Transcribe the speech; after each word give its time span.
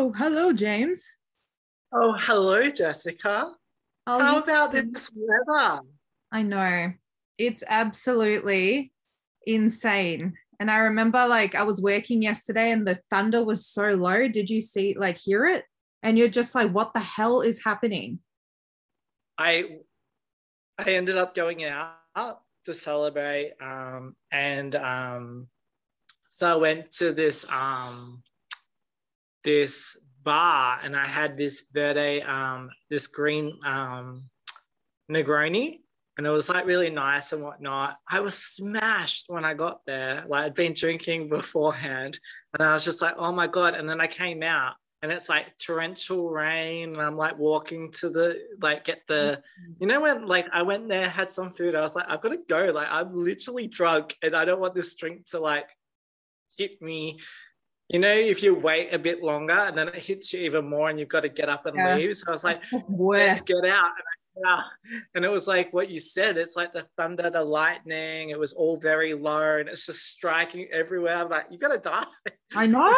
Oh, 0.00 0.12
hello, 0.12 0.52
James. 0.52 1.16
Oh, 1.92 2.14
hello, 2.16 2.70
Jessica. 2.70 3.50
How 4.06 4.20
How 4.20 4.38
about 4.38 4.70
this 4.70 5.10
weather? 5.12 5.80
I 6.30 6.42
know. 6.42 6.92
It's 7.36 7.64
absolutely 7.66 8.92
insane. 9.44 10.34
And 10.60 10.70
I 10.70 10.76
remember 10.78 11.26
like 11.26 11.56
I 11.56 11.64
was 11.64 11.82
working 11.82 12.22
yesterday 12.22 12.70
and 12.70 12.86
the 12.86 13.00
thunder 13.10 13.44
was 13.44 13.66
so 13.66 13.94
low. 13.94 14.28
Did 14.28 14.48
you 14.48 14.60
see 14.60 14.94
like 14.96 15.18
hear 15.18 15.46
it? 15.46 15.64
And 16.04 16.16
you're 16.16 16.28
just 16.28 16.54
like, 16.54 16.70
what 16.70 16.94
the 16.94 17.00
hell 17.00 17.40
is 17.40 17.64
happening? 17.64 18.20
I 19.36 19.80
I 20.78 20.92
ended 20.92 21.16
up 21.16 21.34
going 21.34 21.64
out 21.64 22.42
to 22.66 22.72
celebrate, 22.72 23.54
um, 23.60 24.14
and 24.30 24.76
um, 24.76 25.48
so 26.30 26.52
I 26.52 26.54
went 26.54 26.92
to 26.92 27.12
this 27.12 27.44
um, 27.50 28.22
this 29.44 29.98
bar, 30.22 30.80
and 30.82 30.96
I 30.96 31.06
had 31.06 31.36
this 31.36 31.66
verde, 31.72 32.22
um, 32.22 32.70
this 32.90 33.06
green 33.06 33.58
um, 33.64 34.24
Negroni, 35.10 35.80
and 36.16 36.26
it 36.26 36.30
was 36.30 36.48
like 36.48 36.66
really 36.66 36.90
nice 36.90 37.32
and 37.32 37.42
whatnot. 37.42 37.96
I 38.08 38.20
was 38.20 38.34
smashed 38.34 39.26
when 39.28 39.44
I 39.44 39.54
got 39.54 39.80
there. 39.86 40.24
Like 40.28 40.44
I'd 40.44 40.54
been 40.54 40.74
drinking 40.74 41.28
beforehand, 41.28 42.18
and 42.52 42.68
I 42.68 42.72
was 42.72 42.84
just 42.84 43.00
like, 43.00 43.14
oh 43.16 43.32
my 43.32 43.46
god! 43.46 43.74
And 43.74 43.88
then 43.88 44.00
I 44.00 44.06
came 44.08 44.42
out, 44.42 44.74
and 45.00 45.12
it's 45.12 45.28
like 45.28 45.56
torrential 45.58 46.28
rain, 46.28 46.90
and 46.92 47.00
I'm 47.00 47.16
like 47.16 47.38
walking 47.38 47.92
to 48.00 48.10
the 48.10 48.36
like 48.60 48.84
get 48.84 49.02
the, 49.06 49.42
you 49.80 49.86
know 49.86 50.00
when 50.00 50.26
like 50.26 50.46
I 50.52 50.62
went 50.62 50.88
there, 50.88 51.08
had 51.08 51.30
some 51.30 51.50
food. 51.52 51.76
I 51.76 51.82
was 51.82 51.94
like, 51.94 52.06
I've 52.08 52.20
got 52.20 52.32
to 52.32 52.40
go. 52.48 52.72
Like 52.74 52.88
I'm 52.90 53.14
literally 53.14 53.68
drunk, 53.68 54.16
and 54.22 54.36
I 54.36 54.44
don't 54.44 54.60
want 54.60 54.74
this 54.74 54.96
drink 54.96 55.26
to 55.30 55.38
like 55.38 55.68
hit 56.58 56.82
me. 56.82 57.20
You 57.88 57.98
know, 58.00 58.12
if 58.12 58.42
you 58.42 58.54
wait 58.54 58.92
a 58.92 58.98
bit 58.98 59.22
longer 59.22 59.54
and 59.54 59.76
then 59.76 59.88
it 59.88 60.04
hits 60.04 60.32
you 60.34 60.40
even 60.40 60.68
more, 60.68 60.90
and 60.90 60.98
you've 61.00 61.08
got 61.08 61.20
to 61.20 61.28
get 61.30 61.48
up 61.48 61.64
and 61.66 61.76
Yeah. 61.76 61.96
leave. 61.96 62.16
So 62.16 62.24
I 62.28 62.30
was 62.32 62.44
like, 62.44 62.62
It's 62.70 63.42
get 63.42 63.64
out. 63.64 63.92
And, 64.36 64.46
I, 64.46 64.62
and 65.14 65.24
it 65.24 65.30
was 65.30 65.48
like 65.48 65.72
what 65.72 65.90
you 65.90 65.98
said. 65.98 66.36
It's 66.36 66.54
like 66.54 66.72
the 66.74 66.86
thunder, 66.96 67.30
the 67.30 67.42
lightning. 67.42 68.28
It 68.30 68.38
was 68.38 68.52
all 68.52 68.76
very 68.78 69.14
low, 69.14 69.58
and 69.58 69.68
it's 69.68 69.86
just 69.86 70.04
striking 70.06 70.68
everywhere. 70.70 71.16
I'm 71.16 71.28
like, 71.30 71.46
you 71.50 71.58
gotta 71.58 71.78
die. 71.78 72.04
I 72.54 72.66
know. 72.66 72.92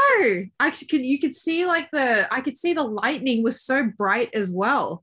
I 0.58 0.70
c- 0.72 0.86
could 0.86 1.02
you 1.04 1.18
could 1.18 1.34
see 1.34 1.64
like 1.66 1.88
the 1.92 2.26
I 2.34 2.40
could 2.40 2.56
see 2.58 2.74
the 2.74 2.82
lightning 2.84 3.42
was 3.44 3.62
so 3.62 3.84
bright 3.96 4.34
as 4.34 4.50
well. 4.50 5.02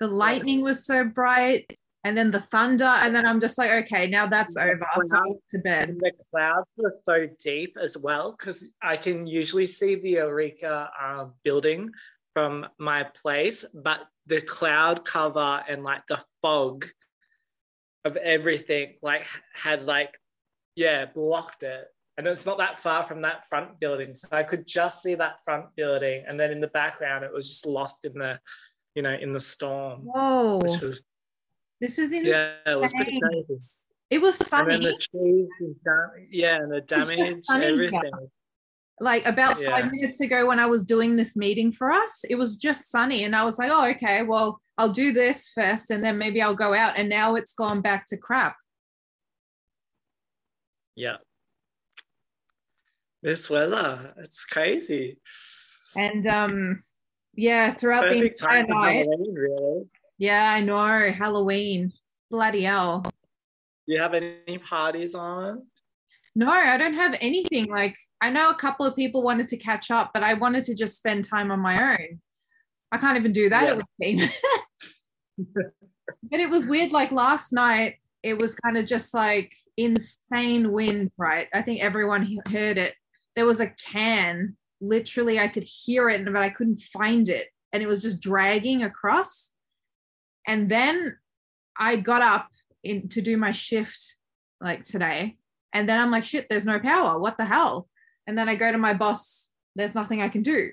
The 0.00 0.08
lightning 0.08 0.62
was 0.62 0.84
so 0.86 1.04
bright, 1.04 1.78
and 2.04 2.16
then 2.16 2.30
the 2.30 2.40
thunder, 2.40 2.84
and 2.84 3.14
then 3.14 3.26
I'm 3.26 3.40
just 3.40 3.58
like, 3.58 3.70
okay, 3.84 4.06
now 4.06 4.26
that's 4.26 4.56
over. 4.56 4.86
So 5.02 5.40
to 5.50 5.58
bed. 5.58 5.90
And 5.90 6.00
the 6.00 6.12
clouds 6.30 6.68
were 6.76 6.96
so 7.02 7.28
deep 7.42 7.76
as 7.80 7.96
well 8.02 8.32
because 8.38 8.72
I 8.82 8.96
can 8.96 9.26
usually 9.26 9.66
see 9.66 9.96
the 9.96 10.10
Eureka 10.10 10.90
um, 11.00 11.34
building 11.44 11.90
from 12.34 12.66
my 12.78 13.04
place, 13.04 13.64
but 13.74 14.00
the 14.26 14.40
cloud 14.40 15.04
cover 15.04 15.62
and 15.68 15.82
like 15.82 16.06
the 16.06 16.22
fog 16.40 16.86
of 18.04 18.16
everything 18.16 18.94
like 19.02 19.26
had 19.52 19.84
like 19.84 20.18
yeah 20.74 21.04
blocked 21.04 21.62
it 21.62 21.86
and 22.16 22.26
it's 22.26 22.46
not 22.46 22.58
that 22.58 22.80
far 22.80 23.04
from 23.04 23.22
that 23.22 23.46
front 23.46 23.78
building 23.78 24.14
so 24.14 24.28
i 24.32 24.42
could 24.42 24.66
just 24.66 25.02
see 25.02 25.14
that 25.14 25.42
front 25.44 25.66
building 25.76 26.24
and 26.26 26.38
then 26.38 26.50
in 26.50 26.60
the 26.60 26.68
background 26.68 27.24
it 27.24 27.32
was 27.32 27.48
just 27.48 27.66
lost 27.66 28.04
in 28.04 28.14
the 28.14 28.38
you 28.94 29.02
know 29.02 29.12
in 29.12 29.32
the 29.32 29.40
storm 29.40 30.00
Whoa, 30.02 30.58
which 30.58 30.80
was 30.80 31.04
this 31.80 31.98
is 31.98 32.12
insane. 32.12 32.26
yeah 32.32 32.52
it 32.72 32.78
was 32.78 32.92
pretty 32.92 33.18
crazy 33.20 33.60
It 34.10 34.20
was 34.20 34.36
sunny. 34.36 34.74
and 34.74 34.84
the 34.84 34.92
trees 35.10 35.48
dam- 35.84 36.26
yeah 36.30 36.56
and 36.56 36.72
the 36.72 36.80
damage 36.80 37.36
everything 37.50 38.10
like 39.00 39.24
about 39.26 39.58
Yeah. 39.60 39.70
five 39.70 39.90
minutes 39.90 40.20
ago 40.20 40.46
when 40.46 40.58
I 40.58 40.66
was 40.66 40.84
doing 40.84 41.16
this 41.16 41.34
meeting 41.34 41.72
for 41.72 41.90
us, 41.90 42.22
it 42.28 42.34
was 42.34 42.58
just 42.58 42.90
sunny. 42.90 43.24
And 43.24 43.34
I 43.34 43.44
was 43.44 43.58
like, 43.58 43.70
oh, 43.72 43.88
okay, 43.92 44.22
well, 44.24 44.60
I'll 44.76 44.92
do 44.92 45.14
this 45.14 45.48
first 45.54 45.90
and 45.90 46.02
then 46.02 46.16
maybe 46.18 46.42
I'll 46.42 46.54
go 46.54 46.74
out. 46.74 46.98
And 46.98 47.08
now 47.08 47.34
it's 47.34 47.54
gone 47.54 47.80
back 47.80 48.04
to 48.08 48.18
crap. 48.18 48.56
yeah 50.96 51.16
this 53.22 53.48
weather 53.48 54.12
it's 54.18 54.44
crazy 54.44 55.18
And 55.96 56.26
um, 56.26 56.82
yeah, 57.34 57.72
throughout 57.72 58.04
perfect 58.04 58.20
the 58.20 58.26
entire 58.28 58.66
night. 58.66 59.06
Halloween, 59.06 59.34
really 59.34 59.82
Yeah, 60.20 60.52
I 60.54 60.60
know. 60.60 61.10
Halloween. 61.10 61.92
Bloody 62.30 62.62
hell. 62.64 63.00
do 63.00 63.10
you 63.94 64.00
have 64.00 64.12
any 64.14 64.58
parties 64.58 65.14
on 65.14 65.66
No, 66.36 66.50
I 66.52 66.76
don't 66.76 66.92
have 66.94 67.16
anything. 67.22 67.66
Like, 67.70 67.96
I 68.20 68.28
know 68.30 68.50
a 68.50 68.54
couple 68.54 68.84
of 68.86 68.94
people 68.94 69.22
wanted 69.22 69.48
to 69.48 69.56
catch 69.56 69.90
up, 69.90 70.10
but 70.12 70.22
I 70.22 70.34
wanted 70.34 70.62
to 70.64 70.74
just 70.76 70.96
spend 70.98 71.24
time 71.24 71.50
on 71.50 71.58
my 71.60 71.92
own. 71.94 72.20
I 72.92 72.98
can't 72.98 73.16
even 73.16 73.32
do 73.32 73.48
that, 73.48 73.64
Yeah. 73.64 73.70
it 73.72 73.76
would 73.76 73.86
seem. 74.00 74.28
but 76.30 76.38
it 76.40 76.50
was 76.50 76.66
weird. 76.66 76.92
Like 76.92 77.12
last 77.12 77.52
night, 77.52 77.96
it 78.22 78.36
was 78.38 78.54
kind 78.56 78.76
of 78.76 78.84
just 78.84 79.14
like 79.14 79.52
insane 79.78 80.70
wind, 80.70 81.10
right? 81.16 81.48
I 81.54 81.62
think 81.62 81.82
everyone 81.82 82.36
heard 82.48 82.76
it. 82.76 82.94
There 83.36 83.46
was 83.46 83.60
a 83.60 83.68
can, 83.70 84.56
literally, 84.82 85.38
I 85.40 85.48
could 85.48 85.64
hear 85.64 86.10
it, 86.10 86.24
but 86.26 86.36
I 86.36 86.50
couldn't 86.50 86.80
find 86.92 87.28
it. 87.30 87.48
And 87.72 87.82
it 87.82 87.86
was 87.86 88.02
just 88.02 88.20
dragging 88.20 88.82
across. 88.82 89.52
And 90.46 90.68
then 90.68 91.16
I 91.76 91.96
got 91.96 92.22
up 92.22 92.48
in 92.82 93.08
to 93.08 93.20
do 93.20 93.36
my 93.36 93.52
shift 93.52 94.16
like 94.60 94.84
today. 94.84 95.36
And 95.72 95.88
then 95.88 96.00
I'm 96.00 96.10
like, 96.10 96.24
shit, 96.24 96.48
there's 96.48 96.66
no 96.66 96.78
power. 96.78 97.18
What 97.18 97.38
the 97.38 97.44
hell? 97.44 97.88
And 98.26 98.36
then 98.36 98.48
I 98.48 98.54
go 98.54 98.70
to 98.70 98.78
my 98.78 98.94
boss, 98.94 99.50
there's 99.76 99.94
nothing 99.94 100.20
I 100.20 100.28
can 100.28 100.42
do. 100.42 100.70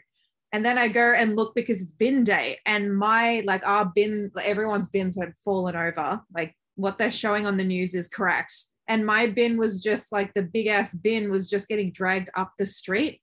And 0.54 0.64
then 0.64 0.78
I 0.78 0.88
go 0.88 1.14
and 1.14 1.36
look 1.36 1.54
because 1.56 1.82
it's 1.82 1.92
bin 1.92 2.24
day 2.24 2.60
and 2.66 2.98
my 2.98 3.44
like 3.46 3.66
our 3.68 3.86
bin, 3.86 4.32
everyone's 4.42 4.88
bins 4.88 5.20
had 5.20 5.38
fallen 5.44 5.76
over. 5.76 6.22
Like 6.34 6.56
what 6.76 6.98
they're 6.98 7.12
showing 7.12 7.46
on 7.46 7.58
the 7.58 7.64
news 7.64 7.94
is 7.96 8.08
correct. 8.08 8.56
And 8.88 9.06
my 9.06 9.28
bin 9.28 9.58
was 9.58 9.84
just 9.84 10.12
like 10.12 10.34
the 10.34 10.44
big 10.44 10.68
ass 10.68 10.94
bin 10.94 11.30
was 11.30 11.50
just 11.50 11.68
getting 11.68 11.92
dragged 11.92 12.30
up 12.36 12.54
the 12.58 12.66
street. 12.66 13.22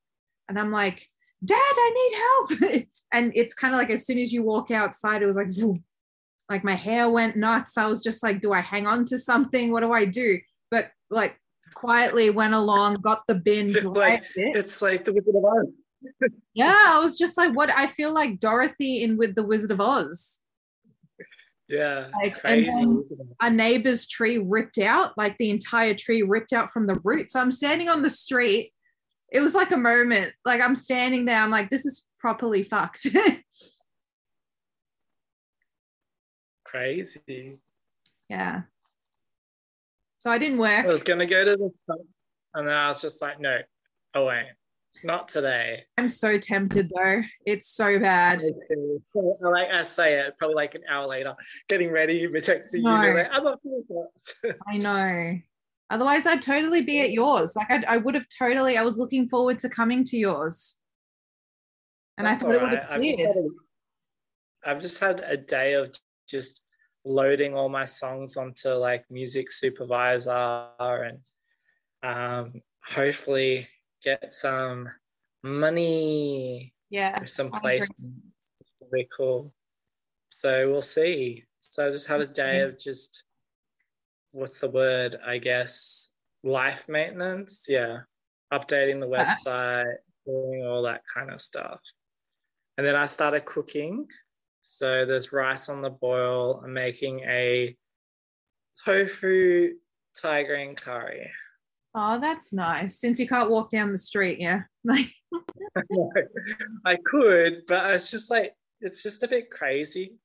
And 0.48 0.58
I'm 0.58 0.70
like, 0.70 1.08
Dad, 1.44 1.56
I 1.58 2.48
need 2.50 2.70
help. 2.70 2.84
and 3.12 3.32
it's 3.34 3.54
kind 3.54 3.74
of 3.74 3.78
like 3.78 3.90
as 3.90 4.06
soon 4.06 4.18
as 4.18 4.32
you 4.32 4.42
walk 4.42 4.70
outside, 4.70 5.22
it 5.22 5.26
was 5.26 5.36
like, 5.36 5.50
zoom. 5.50 5.82
Like 6.50 6.64
my 6.64 6.74
hair 6.74 7.08
went 7.10 7.36
nuts. 7.36 7.78
I 7.78 7.86
was 7.86 8.02
just 8.02 8.22
like, 8.22 8.40
do 8.42 8.52
I 8.52 8.60
hang 8.60 8.86
on 8.86 9.04
to 9.06 9.18
something? 9.18 9.72
What 9.72 9.80
do 9.80 9.92
I 9.92 10.04
do? 10.04 10.38
But 10.70 10.90
like 11.10 11.38
quietly 11.74 12.30
went 12.30 12.54
along, 12.54 12.96
got 12.96 13.22
the 13.26 13.34
bin, 13.34 13.72
Like, 13.72 14.22
it. 14.36 14.56
it's 14.56 14.80
like 14.82 15.04
the 15.04 15.12
Wizard 15.12 15.34
of 15.36 15.44
Oz. 15.44 15.66
Yeah, 16.54 16.76
I 16.86 17.00
was 17.02 17.16
just 17.18 17.36
like, 17.38 17.52
what? 17.56 17.70
I 17.70 17.86
feel 17.86 18.12
like 18.12 18.38
Dorothy 18.38 19.02
in 19.02 19.16
with 19.16 19.34
the 19.34 19.42
Wizard 19.42 19.70
of 19.72 19.80
Oz. 19.80 20.42
Yeah, 21.66 22.08
Like, 22.22 22.38
and 22.44 22.66
then- 22.66 23.04
A 23.40 23.48
neighbor's 23.50 24.06
tree 24.06 24.36
ripped 24.38 24.78
out, 24.78 25.16
like 25.16 25.36
the 25.38 25.48
entire 25.50 25.94
tree 25.94 26.22
ripped 26.22 26.52
out 26.52 26.70
from 26.70 26.86
the 26.86 27.00
root. 27.02 27.30
So 27.32 27.40
I'm 27.40 27.50
standing 27.50 27.88
on 27.88 28.02
the 28.02 28.10
street. 28.10 28.72
It 29.32 29.40
was 29.40 29.54
like 29.54 29.72
a 29.72 29.76
moment. 29.78 30.32
Like 30.44 30.60
I'm 30.60 30.74
standing 30.74 31.24
there. 31.24 31.40
I'm 31.40 31.50
like, 31.50 31.70
this 31.70 31.86
is 31.86 32.06
properly 32.20 32.62
fucked. 32.62 33.06
Crazy. 36.74 37.58
yeah. 38.28 38.62
So 40.18 40.28
I 40.30 40.38
didn't 40.38 40.58
work. 40.58 40.84
I 40.84 40.88
was 40.88 41.04
gonna 41.04 41.24
go 41.26 41.44
to 41.44 41.50
the 41.56 41.70
pub, 41.86 41.98
and 42.54 42.66
then 42.66 42.74
I 42.74 42.88
was 42.88 43.00
just 43.00 43.22
like, 43.22 43.38
no, 43.38 43.58
oh 44.14 44.26
wait, 44.26 44.46
not 45.04 45.28
today. 45.28 45.84
I'm 45.98 46.08
so 46.08 46.36
tempted 46.36 46.90
though. 46.92 47.22
It's 47.46 47.68
so 47.68 48.00
bad. 48.00 48.42
Like 49.14 49.68
I 49.72 49.82
say 49.84 50.18
it, 50.18 50.34
probably 50.36 50.56
like 50.56 50.74
an 50.74 50.82
hour 50.90 51.06
later, 51.06 51.34
getting 51.68 51.92
ready, 51.92 52.26
texting 52.26 52.82
No. 52.82 53.02
you, 53.02 53.14
like, 53.14 53.28
I'm 53.30 53.44
not. 53.44 53.60
I 54.68 54.78
know. 54.78 55.38
Otherwise, 55.90 56.26
I'd 56.26 56.42
totally 56.42 56.82
be 56.82 57.02
at 57.02 57.12
yours. 57.12 57.54
Like 57.54 57.70
I, 57.70 57.84
I 57.86 57.96
would 57.98 58.14
have 58.16 58.26
totally. 58.36 58.76
I 58.78 58.82
was 58.82 58.98
looking 58.98 59.28
forward 59.28 59.60
to 59.60 59.68
coming 59.68 60.02
to 60.04 60.16
yours, 60.16 60.76
and 62.18 62.26
That's 62.26 62.42
I 62.42 62.46
thought 62.46 62.54
it 62.56 62.62
would 62.62 62.72
right. 62.72 62.82
have 62.82 62.90
I've 62.90 63.00
just 63.02 63.14
cleared. 63.14 63.28
had 63.28 63.36
a- 63.44 63.48
I've 64.66 64.80
just 64.80 64.98
had 64.98 65.20
a 65.28 65.36
day 65.36 65.74
of 65.74 65.94
just 66.26 66.63
loading 67.04 67.54
all 67.54 67.68
my 67.68 67.84
songs 67.84 68.36
onto 68.36 68.70
like 68.70 69.04
music 69.10 69.50
supervisor 69.50 70.70
and 70.80 71.20
um, 72.02 72.62
hopefully 72.84 73.68
get 74.02 74.32
some 74.32 74.88
money 75.42 76.72
Yeah. 76.90 77.24
some 77.24 77.50
placements. 77.50 77.90
Very 78.90 79.08
cool. 79.16 79.52
So 80.30 80.70
we'll 80.70 80.82
see. 80.82 81.44
So 81.60 81.88
I 81.88 81.90
just 81.90 82.08
have 82.08 82.20
a 82.20 82.26
day 82.26 82.60
of 82.60 82.78
just 82.78 83.24
what's 84.32 84.58
the 84.58 84.70
word? 84.70 85.16
I 85.24 85.38
guess 85.38 86.12
life 86.42 86.88
maintenance. 86.88 87.66
Yeah, 87.68 88.00
updating 88.52 89.00
the 89.00 89.08
Uh-uh. 89.08 89.24
website, 89.24 89.96
doing 90.26 90.66
all 90.66 90.82
that 90.82 91.02
kind 91.14 91.30
of 91.30 91.40
stuff. 91.40 91.80
And 92.76 92.86
then 92.86 92.96
I 92.96 93.06
started 93.06 93.44
cooking. 93.44 94.08
So 94.64 95.04
there's 95.04 95.32
rice 95.32 95.68
on 95.68 95.82
the 95.82 95.90
boil. 95.90 96.60
I'm 96.64 96.72
making 96.72 97.20
a 97.20 97.76
tofu 98.84 99.74
Thai 100.20 100.42
green 100.44 100.74
curry. 100.74 101.30
Oh, 101.94 102.18
that's 102.18 102.52
nice. 102.52 102.98
Since 102.98 103.20
you 103.20 103.28
can't 103.28 103.50
walk 103.50 103.70
down 103.70 103.92
the 103.92 103.98
street, 103.98 104.40
yeah. 104.40 104.62
I 106.84 106.96
could, 107.04 107.62
but 107.68 107.90
it's 107.92 108.10
just 108.10 108.30
like 108.30 108.54
it's 108.80 109.02
just 109.02 109.22
a 109.22 109.28
bit 109.28 109.50
crazy. 109.50 110.16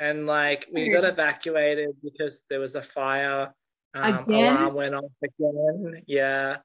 And 0.00 0.26
like 0.26 0.68
we 0.72 0.90
got 0.90 1.04
evacuated 1.04 1.90
because 2.02 2.42
there 2.50 2.60
was 2.60 2.74
a 2.74 2.82
fire. 2.82 3.54
Um, 3.94 4.18
Again? 4.18 4.56
alarm 4.56 4.74
went 4.74 4.94
off 4.96 5.04
again. 5.22 6.02
Yeah. 6.06 6.56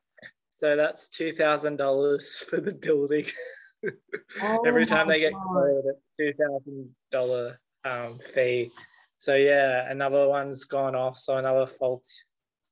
So 0.56 0.76
that's 0.76 1.10
two 1.10 1.32
thousand 1.32 1.78
dollars 1.78 2.40
for 2.50 2.60
the 2.60 2.74
building. 2.74 3.26
Oh 4.42 4.64
Every 4.66 4.86
time 4.86 5.08
they 5.08 5.20
get 5.20 5.34
called, 5.34 5.86
two 6.20 6.34
thousand 6.34 6.90
dollar 7.12 7.60
um 7.86 8.18
fee. 8.34 8.72
So 9.18 9.36
yeah, 9.36 9.90
another 9.90 10.28
one's 10.28 10.66
gone 10.66 10.96
off. 10.96 11.18
So 11.18 11.38
another 11.38 11.68
fault, 11.68 12.06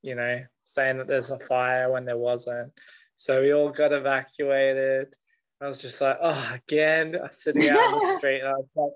you 0.01 0.15
know, 0.15 0.41
saying 0.63 0.97
that 0.97 1.07
there's 1.07 1.31
a 1.31 1.39
fire 1.39 1.91
when 1.91 2.05
there 2.05 2.17
wasn't. 2.17 2.73
So 3.15 3.41
we 3.41 3.53
all 3.53 3.69
got 3.69 3.91
evacuated. 3.91 5.13
I 5.61 5.67
was 5.67 5.81
just 5.81 5.99
like, 6.01 6.17
oh, 6.21 6.53
again, 6.53 7.17
sitting 7.31 7.69
out 7.69 7.79
on 7.79 7.91
the 7.93 8.15
street 8.17 8.39
and 8.41 8.49
I 8.49 8.53
was 8.53 8.67
like 8.75 8.91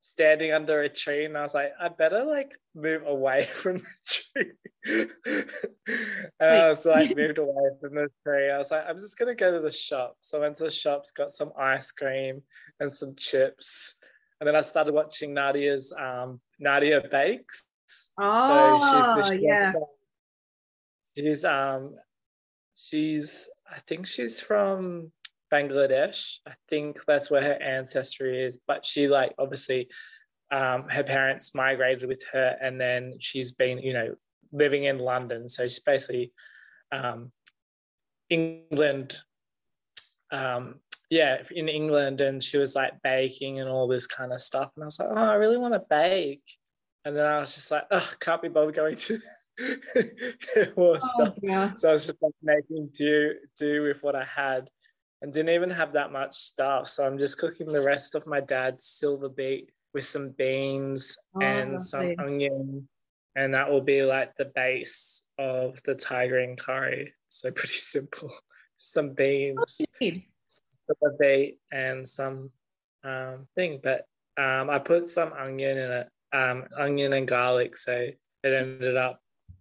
standing 0.00 0.52
under 0.52 0.80
a 0.80 0.88
tree 0.88 1.26
and 1.26 1.38
I 1.38 1.42
was 1.42 1.54
like, 1.54 1.72
I 1.80 1.88
better 1.88 2.24
like 2.24 2.50
move 2.74 3.02
away 3.06 3.44
from 3.52 3.78
the 3.78 3.84
tree. 4.06 5.08
and 6.40 6.50
I 6.50 6.68
was 6.68 6.84
like 6.84 7.16
moved 7.16 7.38
away 7.38 7.70
from 7.80 7.94
the 7.94 8.08
tree. 8.26 8.50
I 8.50 8.58
was 8.58 8.70
like, 8.70 8.84
I'm 8.88 8.98
just 8.98 9.18
gonna 9.18 9.34
go 9.34 9.52
to 9.52 9.60
the 9.60 9.72
shop. 9.72 10.16
So 10.20 10.38
I 10.38 10.40
went 10.42 10.56
to 10.56 10.64
the 10.64 10.70
shops, 10.70 11.12
got 11.12 11.32
some 11.32 11.52
ice 11.56 11.92
cream 11.92 12.42
and 12.80 12.90
some 12.90 13.14
chips. 13.16 13.98
And 14.40 14.48
then 14.48 14.56
I 14.56 14.62
started 14.62 14.94
watching 14.94 15.34
Nadiya's 15.34 15.92
um 15.92 16.40
Nadiya 16.60 17.08
Bakes. 17.10 17.66
Oh, 18.18 18.72
the 19.14 19.22
chef 19.22 19.40
yeah. 19.40 19.72
She's 21.16 21.44
um 21.44 21.94
she's 22.74 23.48
I 23.70 23.78
think 23.86 24.06
she's 24.06 24.40
from 24.40 25.12
Bangladesh. 25.52 26.36
I 26.46 26.54
think 26.68 26.98
that's 27.06 27.30
where 27.30 27.42
her 27.42 27.62
ancestry 27.62 28.44
is. 28.44 28.58
But 28.66 28.84
she 28.86 29.08
like 29.08 29.34
obviously 29.38 29.88
um 30.50 30.88
her 30.88 31.04
parents 31.04 31.54
migrated 31.54 32.08
with 32.08 32.24
her 32.32 32.56
and 32.60 32.80
then 32.80 33.14
she's 33.18 33.52
been, 33.52 33.78
you 33.78 33.92
know, 33.92 34.14
living 34.52 34.84
in 34.84 34.98
London. 34.98 35.48
So 35.48 35.64
she's 35.64 35.80
basically 35.80 36.32
um 36.90 37.32
England 38.30 39.18
um 40.32 40.80
yeah, 41.10 41.42
in 41.50 41.68
England 41.68 42.20
and 42.20 42.42
she 42.42 42.56
was 42.56 42.74
like 42.76 43.02
baking 43.02 43.58
and 43.60 43.68
all 43.68 43.88
this 43.88 44.06
kind 44.06 44.32
of 44.32 44.40
stuff. 44.40 44.70
And 44.76 44.84
I 44.84 44.86
was 44.86 44.98
like, 44.98 45.08
oh, 45.10 45.16
I 45.30 45.34
really 45.34 45.56
want 45.58 45.74
to 45.74 45.82
bake. 45.90 46.44
And 47.04 47.16
then 47.16 47.26
I 47.26 47.40
was 47.40 47.54
just 47.54 47.70
like, 47.70 47.84
oh, 47.90 48.12
can't 48.20 48.40
be 48.42 48.48
bothered 48.48 48.76
going 48.76 48.94
to 48.96 49.18
more 50.76 50.98
Oh, 51.02 51.14
stuff. 51.14 51.34
dear. 51.42 51.74
So 51.76 51.90
I 51.90 51.92
was 51.92 52.06
just 52.06 52.22
like 52.22 52.32
making 52.42 52.90
do 52.92 53.34
do 53.58 53.82
with 53.82 54.02
what 54.02 54.14
I 54.14 54.24
had 54.24 54.70
and 55.20 55.32
didn't 55.32 55.54
even 55.54 55.70
have 55.70 55.94
that 55.94 56.12
much 56.12 56.34
stuff. 56.36 56.88
So 56.88 57.06
I'm 57.06 57.18
just 57.18 57.38
cooking 57.38 57.66
the 57.68 57.82
rest 57.82 58.14
of 58.14 58.26
my 58.26 58.40
dad's 58.40 58.84
silver 58.84 59.28
beet 59.28 59.70
with 59.92 60.04
some 60.04 60.30
beans 60.30 61.18
Oh, 61.34 61.40
and 61.40 61.80
some 61.80 62.14
onion. 62.18 62.88
And 63.36 63.54
that 63.54 63.70
will 63.70 63.80
be 63.80 64.02
like 64.02 64.36
the 64.36 64.44
base 64.44 65.26
of 65.38 65.80
the 65.84 65.94
green 66.28 66.56
curry. 66.56 67.14
So 67.28 67.50
pretty 67.50 67.74
simple. 67.74 68.30
Some 68.82 69.12
beans, 69.12 69.82
Need. 70.90 70.96
silver 71.00 71.16
beet, 71.18 71.58
and 71.72 72.06
some 72.06 72.50
um 73.04 73.46
thing. 73.56 73.80
But 73.82 74.04
um 74.36 74.70
I 74.70 74.78
put 74.78 75.08
some 75.08 75.32
onion 75.32 75.78
in 75.78 75.90
it, 75.90 76.08
um, 76.32 76.64
onion 76.76 77.12
and 77.12 77.26
garlic. 77.28 77.76
So 77.76 77.92
it 78.42 78.52
ended 78.52 78.96
up 78.96 79.20
a 79.50 79.54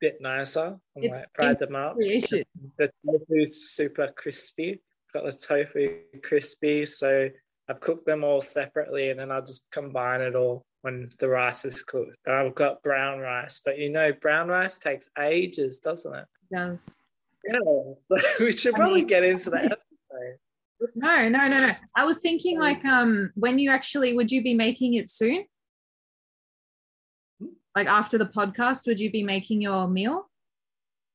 bit 0.00 0.20
nicer. 0.20 0.78
I 0.96 1.00
It's 1.00 1.20
like 1.20 1.28
fried 1.34 1.58
them 1.58 1.76
up 1.76 1.94
Creation. 1.94 2.44
the 2.78 2.90
tofu's 3.06 3.70
super 3.70 4.08
crispy. 4.16 4.80
Got 5.12 5.24
the 5.24 5.32
tofu 5.32 6.00
crispy, 6.22 6.84
so 6.84 7.28
I've 7.68 7.80
cooked 7.80 8.06
them 8.06 8.24
all 8.24 8.40
separately, 8.42 9.10
and 9.10 9.18
then 9.18 9.30
I'll 9.30 9.44
just 9.44 9.70
combine 9.70 10.20
it 10.20 10.34
all 10.34 10.64
when 10.82 11.08
the 11.18 11.28
rice 11.28 11.64
is 11.64 11.82
cooked. 11.82 12.16
And 12.26 12.34
I've 12.34 12.54
got 12.54 12.82
brown 12.82 13.18
rice, 13.20 13.60
but 13.64 13.78
you 13.78 13.88
know, 13.90 14.12
brown 14.12 14.48
rice 14.48 14.78
takes 14.78 15.08
ages, 15.18 15.80
doesn't 15.80 16.14
it? 16.14 16.26
does. 16.50 16.96
Yeah, 17.44 17.58
we 18.40 18.52
should 18.52 18.74
probably 18.74 19.04
get 19.04 19.24
into 19.24 19.50
that. 19.50 19.78
No, 20.94 21.28
no, 21.28 21.48
no, 21.48 21.66
no. 21.66 21.70
I 21.96 22.04
was 22.04 22.20
thinking 22.20 22.58
like 22.58 22.84
um 22.84 23.30
when 23.34 23.58
you 23.58 23.70
actually 23.70 24.14
would 24.14 24.30
you 24.30 24.42
be 24.42 24.54
making 24.54 24.94
it 24.94 25.10
soon? 25.10 25.44
Like 27.76 27.86
after 27.86 28.18
the 28.18 28.26
podcast, 28.26 28.86
would 28.86 28.98
you 28.98 29.10
be 29.10 29.22
making 29.22 29.62
your 29.62 29.88
meal? 29.88 30.28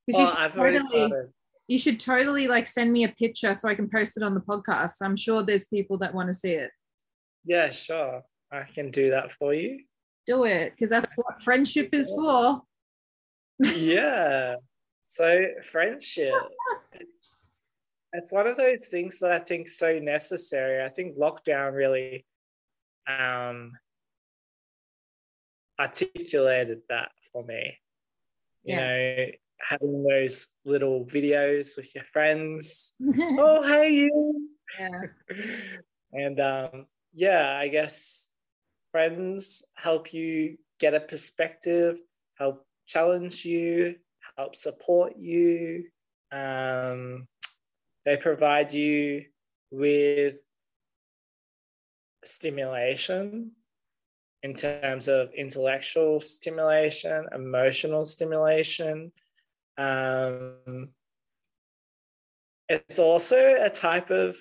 Because 0.06 0.20
you 0.20 0.26
Oh, 0.26 0.30
should 0.30 0.38
I've 0.40 0.58
already 0.58 0.80
totally 0.80 1.28
you 1.68 1.80
should 1.80 2.00
totally 2.00 2.48
like 2.48 2.68
send 2.68 2.92
me 2.92 3.04
a 3.06 3.10
picture 3.10 3.54
so 3.54 3.70
I 3.70 3.76
can 3.76 3.90
post 3.90 4.18
it 4.18 4.24
on 4.24 4.34
the 4.34 4.42
podcast. 4.42 4.98
I'm 5.02 5.16
sure 5.16 5.44
there's 5.44 5.66
people 5.66 5.98
that 6.00 6.14
want 6.14 6.28
to 6.28 6.34
see 6.34 6.52
it. 6.54 6.72
Yeah, 7.46 7.72
sure. 7.72 8.22
I 8.52 8.64
can 8.64 8.92
do 8.92 9.12
that 9.12 9.32
for 9.32 9.54
you. 9.54 9.80
Do 10.26 10.46
it 10.46 10.72
because 10.72 10.90
that's 10.90 11.16
what 11.18 11.42
friendship 11.42 11.90
is 11.94 12.10
for. 12.10 12.62
yeah. 13.76 14.56
So 15.08 15.46
friendship. 15.64 16.34
It's 18.14 18.32
one 18.32 18.48
of 18.48 18.58
those 18.58 18.88
things 18.88 19.20
that 19.20 19.32
I 19.32 19.40
think 19.40 19.68
so 19.68 20.00
necessary. 20.00 20.84
I 20.84 20.88
think 20.88 21.18
lockdown 21.18 21.74
really 21.74 22.26
um 23.08 23.74
articulated 25.80 26.82
that 26.90 27.12
for 27.32 27.44
me. 27.44 27.78
You 28.64 28.76
Yeah. 28.76 28.80
know, 28.80 29.26
having 29.60 30.04
those 30.04 30.54
little 30.64 31.06
videos 31.06 31.76
with 31.78 31.94
your 31.96 32.04
friends. 32.06 32.94
oh, 33.18 33.64
hey 33.68 33.94
you. 33.94 34.50
yeah. 34.80 35.02
and 36.14 36.40
um, 36.40 36.86
yeah, 37.14 37.58
I 37.58 37.68
guess 37.68 38.30
friends 38.92 39.66
help 39.76 40.14
you 40.14 40.58
get 40.80 40.94
a 40.94 41.00
perspective, 41.00 41.98
help 42.38 42.66
challenge 42.88 43.44
you, 43.44 43.96
help 44.38 44.56
support 44.56 45.14
you. 45.18 45.86
Um, 46.32 47.28
they 48.06 48.18
provide 48.18 48.74
you 48.74 49.26
with 49.72 50.36
stimulation 52.24 53.52
in 54.42 54.54
terms 54.54 55.08
of 55.08 55.34
intellectual 55.34 56.20
stimulation, 56.20 57.28
emotional 57.34 58.06
stimulation. 58.06 59.12
Um, 59.78 60.90
it's 62.70 63.00
also 63.00 63.38
a 63.38 63.70
type 63.70 64.10
of 64.10 64.36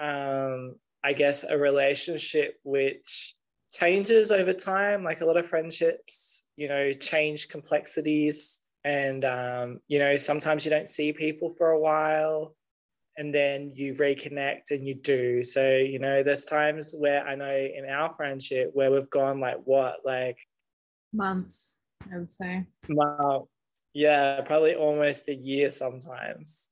um, 0.00 0.76
I 1.02 1.12
guess, 1.12 1.44
a 1.44 1.56
relationship 1.56 2.58
which 2.62 3.34
changes 3.72 4.30
over 4.30 4.52
time. 4.52 5.04
Like 5.04 5.20
a 5.20 5.26
lot 5.26 5.36
of 5.36 5.46
friendships, 5.46 6.44
you 6.56 6.68
know, 6.68 6.92
change 6.92 7.48
complexities. 7.48 8.62
And, 8.84 9.24
um, 9.24 9.80
you 9.86 9.98
know, 9.98 10.16
sometimes 10.16 10.64
you 10.64 10.70
don't 10.70 10.88
see 10.88 11.12
people 11.12 11.50
for 11.50 11.70
a 11.70 11.80
while 11.80 12.54
and 13.16 13.34
then 13.34 13.72
you 13.74 13.94
reconnect 13.94 14.70
and 14.70 14.86
you 14.86 14.94
do. 14.94 15.44
So, 15.44 15.76
you 15.76 15.98
know, 15.98 16.22
there's 16.22 16.44
times 16.44 16.94
where 16.98 17.26
I 17.26 17.34
know 17.34 17.54
in 17.54 17.88
our 17.88 18.10
friendship 18.10 18.70
where 18.74 18.90
we've 18.90 19.10
gone 19.10 19.40
like 19.40 19.58
what, 19.64 19.98
like 20.04 20.38
Months, 21.12 21.78
I 22.12 22.18
would 22.18 22.32
say. 22.32 22.66
months, 22.88 23.48
yeah, 23.92 24.40
probably 24.40 24.74
almost 24.74 25.28
a 25.28 25.34
year 25.34 25.70
sometimes. 25.70 26.70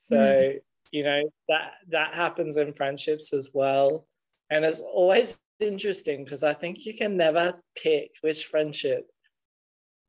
So, 0.00 0.50
hmm. 0.52 0.58
you 0.92 1.02
know, 1.02 1.22
that 1.48 1.72
that 1.88 2.14
happens 2.14 2.56
in 2.56 2.72
friendships 2.74 3.32
as 3.32 3.50
well. 3.52 4.06
And 4.50 4.64
it's 4.64 4.80
always 4.80 5.40
interesting 5.58 6.24
because 6.24 6.44
I 6.44 6.54
think 6.54 6.86
you 6.86 6.94
can 6.94 7.16
never 7.16 7.54
pick 7.76 8.12
which 8.20 8.44
friendship 8.44 9.10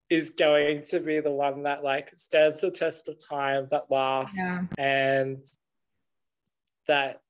is 0.10 0.30
going 0.32 0.82
to 0.82 1.00
be 1.02 1.20
the 1.20 1.32
one 1.32 1.64
that 1.64 1.84
like 1.84 2.10
stands 2.16 2.62
the 2.62 2.72
test 2.72 3.10
of 3.10 3.16
time 3.20 3.68
that 3.72 3.84
lasts 3.90 4.38
Yeah. 4.38 4.62
and 4.78 5.44
that 6.88 7.22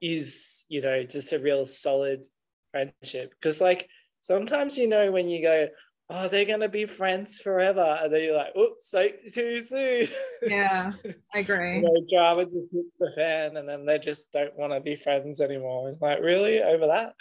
is 0.00 0.64
you 0.68 0.80
know 0.80 1.02
just 1.04 1.32
a 1.32 1.38
real 1.38 1.66
solid 1.66 2.24
friendship. 2.70 3.32
Because 3.32 3.60
like 3.60 3.88
sometimes 4.20 4.76
you 4.78 4.88
know 4.88 5.10
when 5.12 5.28
you 5.28 5.42
go 5.42 5.68
oh 6.08 6.28
they're 6.28 6.44
gonna 6.44 6.68
be 6.68 6.84
friends 6.84 7.38
forever 7.38 7.98
and 8.02 8.12
then 8.12 8.22
you're 8.22 8.36
like 8.36 8.56
oops 8.56 8.90
so 8.90 9.08
too 9.32 9.60
soon. 9.62 10.08
Yeah, 10.42 10.92
I 11.34 11.38
agree. 11.40 11.76
you 11.76 11.82
know, 11.82 11.96
drama 12.10 12.44
just 12.44 12.72
hits 12.72 12.88
the 12.98 13.10
fan 13.16 13.56
and 13.56 13.68
then 13.68 13.84
they 13.86 13.98
just 13.98 14.32
don't 14.32 14.56
want 14.56 14.72
to 14.72 14.80
be 14.80 14.96
friends 14.96 15.40
anymore. 15.40 15.90
It's 15.90 16.00
like 16.00 16.20
really? 16.20 16.62
Over 16.62 16.86
that 16.88 17.14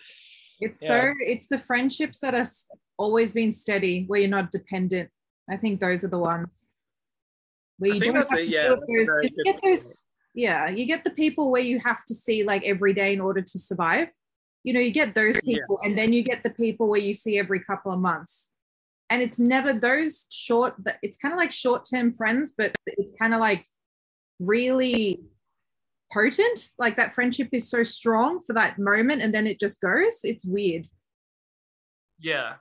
It's 0.61 0.81
Yeah. 0.81 0.87
so 1.11 1.13
it's 1.19 1.47
the 1.47 1.59
friendships 1.59 2.19
that 2.19 2.33
are 2.33 2.45
always 2.97 3.33
been 3.33 3.51
steady, 3.51 4.05
where 4.07 4.19
you're 4.21 4.29
not 4.29 4.51
dependent. 4.51 5.09
I 5.49 5.57
think 5.57 5.79
those 5.79 6.03
are 6.03 6.07
the 6.09 6.19
ones 6.19 6.67
where 7.77 7.91
you 7.93 7.99
don't 7.99 8.15
have 8.15 8.31
it, 8.31 8.45
to 8.45 8.45
yeah, 8.45 8.69
those. 8.69 9.09
You 9.23 9.43
get 9.43 9.59
those, 9.61 10.01
yeah, 10.33 10.69
you 10.69 10.85
get 10.85 11.03
the 11.03 11.09
people 11.11 11.51
where 11.51 11.61
you 11.61 11.79
have 11.79 12.03
to 12.05 12.13
see 12.13 12.43
like 12.43 12.63
every 12.63 12.93
day 12.93 13.13
in 13.13 13.21
order 13.21 13.41
to 13.41 13.59
survive. 13.59 14.07
You 14.63 14.73
know, 14.73 14.79
you 14.79 14.91
get 14.91 15.13
those 15.13 15.35
Yeah. 15.43 15.55
people, 15.59 15.79
and 15.83 15.97
then 15.97 16.11
you 16.13 16.23
get 16.23 16.41
the 16.43 16.49
people 16.49 16.87
where 16.87 16.99
you 17.01 17.13
see 17.13 17.37
every 17.37 17.59
couple 17.59 17.91
of 17.91 17.99
months. 17.99 18.51
and 19.11 19.21
it's 19.21 19.37
never 19.37 19.71
those 19.71 20.25
short 20.31 20.73
that 20.83 20.97
it's 21.03 21.15
kind 21.15 21.31
of 21.31 21.37
like 21.37 21.51
short-term 21.51 22.11
friends 22.11 22.55
but 22.57 22.73
it's 22.87 23.15
kind 23.21 23.35
of 23.35 23.39
like 23.39 23.63
really 24.39 25.19
potent. 26.15 26.69
Like 26.79 26.95
that 26.97 27.13
friendship 27.13 27.49
is 27.51 27.69
so 27.69 27.83
strong 27.83 28.39
for 28.41 28.53
that 28.53 28.79
moment 28.79 29.21
and 29.21 29.33
then 29.33 29.45
it 29.45 29.59
just 29.59 29.81
goes. 29.81 30.21
It's 30.23 30.45
weird. 30.45 30.87
Yeah. 32.19 32.53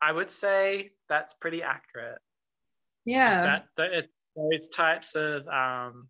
I 0.00 0.12
would 0.12 0.30
say 0.30 0.90
that's 1.08 1.34
pretty 1.34 1.62
accurate. 1.62 2.18
Yeah. 3.04 3.62
that 3.76 4.08
those 4.36 4.68
types 4.68 5.14
of 5.14 5.46
um, 5.48 6.08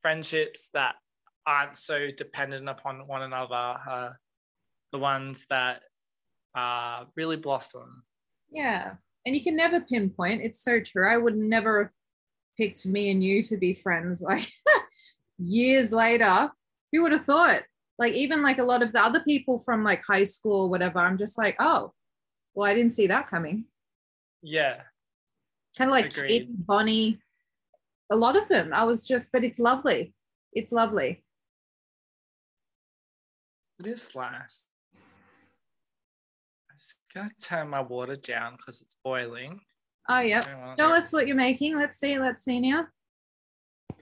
friendships 0.00 0.70
that 0.74 0.94
aren't 1.46 1.76
so 1.76 2.08
dependent 2.16 2.68
upon 2.68 3.06
one 3.06 3.22
another 3.22 3.54
are 3.54 4.20
the 4.92 4.98
ones 4.98 5.46
that 5.50 5.82
uh, 6.56 7.04
really 7.16 7.36
blossom. 7.36 8.04
Yeah. 8.50 8.94
And 9.26 9.34
you 9.34 9.42
can 9.42 9.56
never 9.56 9.80
pinpoint. 9.80 10.42
It's 10.42 10.62
so 10.62 10.80
true. 10.80 11.08
I 11.08 11.16
would 11.16 11.36
never 11.36 11.84
have 11.84 11.92
picked 12.56 12.86
me 12.86 13.10
and 13.10 13.22
you 13.22 13.42
to 13.44 13.56
be 13.56 13.74
friends. 13.74 14.22
Like 14.30 14.48
years 15.40 15.92
later 15.92 16.50
who 16.92 17.02
would 17.02 17.12
have 17.12 17.24
thought? 17.24 17.62
Like 17.98 18.12
even 18.14 18.42
like 18.42 18.58
a 18.58 18.64
lot 18.64 18.82
of 18.82 18.92
the 18.92 19.00
other 19.00 19.20
people 19.20 19.58
from 19.58 19.84
like 19.84 20.02
high 20.04 20.24
school 20.24 20.62
or 20.62 20.70
whatever 20.70 20.98
i'm 20.98 21.18
just 21.18 21.36
like 21.36 21.54
oh 21.58 21.92
well 22.54 22.68
i 22.68 22.74
didn't 22.74 22.92
see 22.92 23.06
that 23.08 23.28
coming. 23.28 23.66
Yeah. 24.42 24.82
Kind 25.76 25.90
of 25.90 25.92
like 25.92 26.12
Katie, 26.12 26.48
bonnie 26.50 27.20
a 28.10 28.16
lot 28.16 28.36
of 28.36 28.48
them. 28.48 28.72
I 28.72 28.84
was 28.84 29.06
just 29.06 29.30
but 29.32 29.44
it's 29.44 29.58
lovely. 29.58 30.14
It's 30.52 30.72
lovely. 30.72 31.22
It 33.78 33.86
is 33.86 34.14
last 34.14 34.66
i'm 36.70 36.76
just 36.76 36.96
gonna 37.14 37.30
turn 37.40 37.68
my 37.68 37.80
water 37.80 38.16
down 38.16 38.56
because 38.56 38.80
it's 38.80 38.96
boiling. 39.04 39.60
Oh 40.08 40.20
yeah. 40.20 40.40
Show 40.78 40.94
us 40.94 41.12
what 41.12 41.26
you're 41.26 41.36
making. 41.36 41.76
Let's 41.76 41.98
see. 41.98 42.18
Let's 42.18 42.44
see 42.44 42.60
now. 42.60 42.86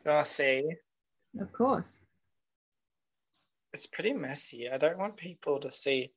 Gonna 0.05 0.25
see 0.25 0.63
of 1.41 1.53
course. 1.53 2.05
It's 3.73 3.87
pretty 3.87 4.13
messy. 4.13 4.69
I 4.69 4.79
don't 4.79 4.99
want 4.99 5.17
people 5.17 5.59
to 5.61 5.71
see 5.71 6.13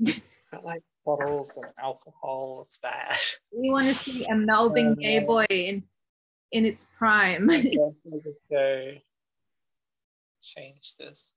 like 0.62 0.82
bottles 1.04 1.56
and 1.56 1.72
alcohol. 1.82 2.62
It's 2.66 2.78
bad. 2.78 3.16
We 3.52 3.70
want 3.70 3.86
to 3.86 3.94
see 3.94 4.24
a 4.24 4.34
Melbourne 4.34 4.88
um, 4.88 4.94
gay 4.94 5.18
boy 5.18 5.46
in 5.50 5.84
in 6.52 6.64
its 6.64 6.86
prime. 6.98 7.46
go 8.50 8.92
change 10.42 10.96
this. 10.98 11.36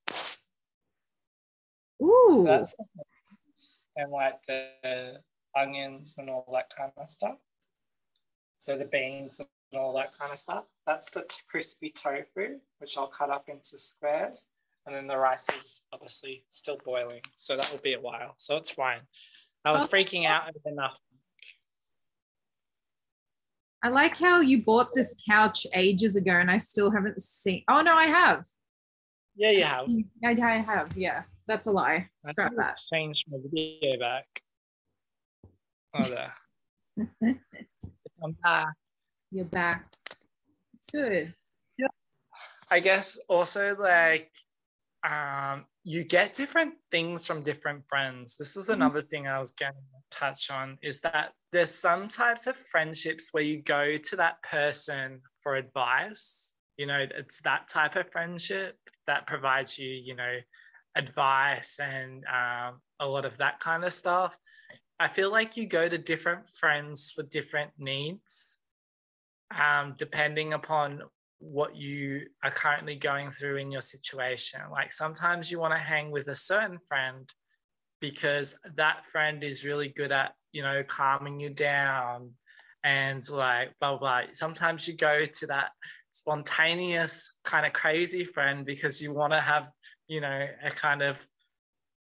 Ooh. 2.02 2.26
So 2.38 2.44
that's 2.44 2.74
and 3.96 4.10
like 4.10 4.40
the 4.46 5.20
onions 5.56 6.16
and 6.18 6.30
all 6.30 6.48
that 6.52 6.70
kind 6.76 6.92
of 6.96 7.10
stuff. 7.10 7.36
So 8.58 8.78
the 8.78 8.86
beans 8.86 9.40
and 9.40 9.80
all 9.80 9.94
that 9.94 10.16
kind 10.18 10.32
of 10.32 10.38
stuff. 10.38 10.66
That's 10.90 11.10
the 11.10 11.24
crispy 11.48 11.92
tofu, 11.94 12.58
which 12.78 12.98
I'll 12.98 13.06
cut 13.06 13.30
up 13.30 13.44
into 13.48 13.78
squares. 13.78 14.48
And 14.84 14.96
then 14.96 15.06
the 15.06 15.16
rice 15.16 15.48
is 15.50 15.84
obviously 15.92 16.44
still 16.48 16.78
boiling. 16.84 17.20
So 17.36 17.54
that 17.54 17.70
will 17.72 17.80
be 17.80 17.94
a 17.94 18.00
while. 18.00 18.34
So 18.38 18.56
it's 18.56 18.72
fine. 18.72 19.02
I 19.64 19.70
was 19.70 19.84
oh. 19.84 19.86
freaking 19.86 20.26
out 20.26 20.50
enough. 20.66 20.98
I 23.84 23.90
like 23.90 24.16
how 24.16 24.40
you 24.40 24.64
bought 24.64 24.92
this 24.92 25.14
couch 25.30 25.64
ages 25.74 26.16
ago 26.16 26.32
and 26.32 26.50
I 26.50 26.58
still 26.58 26.90
haven't 26.90 27.22
seen. 27.22 27.62
Oh, 27.68 27.82
no, 27.82 27.94
I 27.94 28.06
have. 28.06 28.44
Yeah, 29.36 29.50
you 29.52 29.62
have. 29.62 29.86
I, 30.24 30.30
I 30.42 30.58
have. 30.58 30.96
Yeah, 30.96 31.22
that's 31.46 31.68
a 31.68 31.70
lie. 31.70 32.08
Scrap 32.26 32.50
that. 32.56 32.74
Change 32.92 33.16
my 33.28 33.38
video 33.40 33.96
back. 34.00 34.26
Oh, 35.94 36.02
there. 36.02 36.34
I'm 38.24 38.36
back. 38.42 38.74
You're 39.30 39.44
back. 39.44 39.86
Good. 40.92 41.34
Yeah. 41.78 41.86
I 42.70 42.80
guess 42.80 43.18
also 43.28 43.76
like 43.76 44.30
um 45.08 45.64
you 45.82 46.04
get 46.04 46.34
different 46.34 46.74
things 46.90 47.26
from 47.26 47.42
different 47.42 47.84
friends. 47.88 48.36
This 48.36 48.54
was 48.54 48.66
mm-hmm. 48.66 48.82
another 48.82 49.00
thing 49.00 49.26
I 49.26 49.38
was 49.38 49.50
going 49.50 49.72
to 49.72 50.18
touch 50.18 50.50
on 50.50 50.78
is 50.82 51.00
that 51.00 51.32
there's 51.52 51.74
some 51.74 52.08
types 52.08 52.46
of 52.46 52.56
friendships 52.56 53.28
where 53.32 53.42
you 53.42 53.62
go 53.62 53.96
to 53.96 54.16
that 54.16 54.42
person 54.42 55.22
for 55.42 55.56
advice. 55.56 56.54
You 56.76 56.86
know, 56.86 57.06
it's 57.16 57.40
that 57.42 57.68
type 57.68 57.96
of 57.96 58.12
friendship 58.12 58.76
that 59.06 59.26
provides 59.26 59.78
you, 59.78 59.88
you 59.88 60.14
know, 60.14 60.38
advice 60.96 61.78
and 61.80 62.24
um, 62.26 62.80
a 62.98 63.06
lot 63.06 63.24
of 63.24 63.38
that 63.38 63.60
kind 63.60 63.84
of 63.84 63.92
stuff. 63.92 64.36
I 64.98 65.08
feel 65.08 65.30
like 65.32 65.56
you 65.56 65.66
go 65.66 65.88
to 65.88 65.96
different 65.96 66.48
friends 66.48 67.10
for 67.10 67.22
different 67.22 67.72
needs 67.78 68.59
um, 69.50 69.94
depending 69.98 70.52
upon 70.52 71.02
what 71.38 71.74
you 71.74 72.26
are 72.44 72.50
currently 72.50 72.94
going 72.94 73.30
through 73.30 73.56
in 73.56 73.72
your 73.72 73.80
situation. 73.80 74.60
Like 74.70 74.92
sometimes 74.92 75.50
you 75.50 75.58
want 75.58 75.74
to 75.74 75.80
hang 75.80 76.10
with 76.10 76.28
a 76.28 76.36
certain 76.36 76.78
friend 76.78 77.28
because 78.00 78.58
that 78.76 79.06
friend 79.06 79.42
is 79.42 79.64
really 79.64 79.88
good 79.88 80.12
at, 80.12 80.32
you 80.52 80.62
know, 80.62 80.82
calming 80.82 81.40
you 81.40 81.50
down 81.50 82.32
and 82.84 83.28
like 83.28 83.70
blah, 83.80 83.96
blah, 83.96 83.98
blah. 83.98 84.20
Sometimes 84.32 84.86
you 84.86 84.96
go 84.96 85.24
to 85.26 85.46
that 85.46 85.70
spontaneous 86.12 87.32
kind 87.44 87.66
of 87.66 87.72
crazy 87.72 88.24
friend 88.24 88.64
because 88.66 89.00
you 89.00 89.14
want 89.14 89.32
to 89.32 89.40
have, 89.40 89.66
you 90.08 90.20
know, 90.20 90.46
a 90.62 90.70
kind 90.70 91.02
of, 91.02 91.26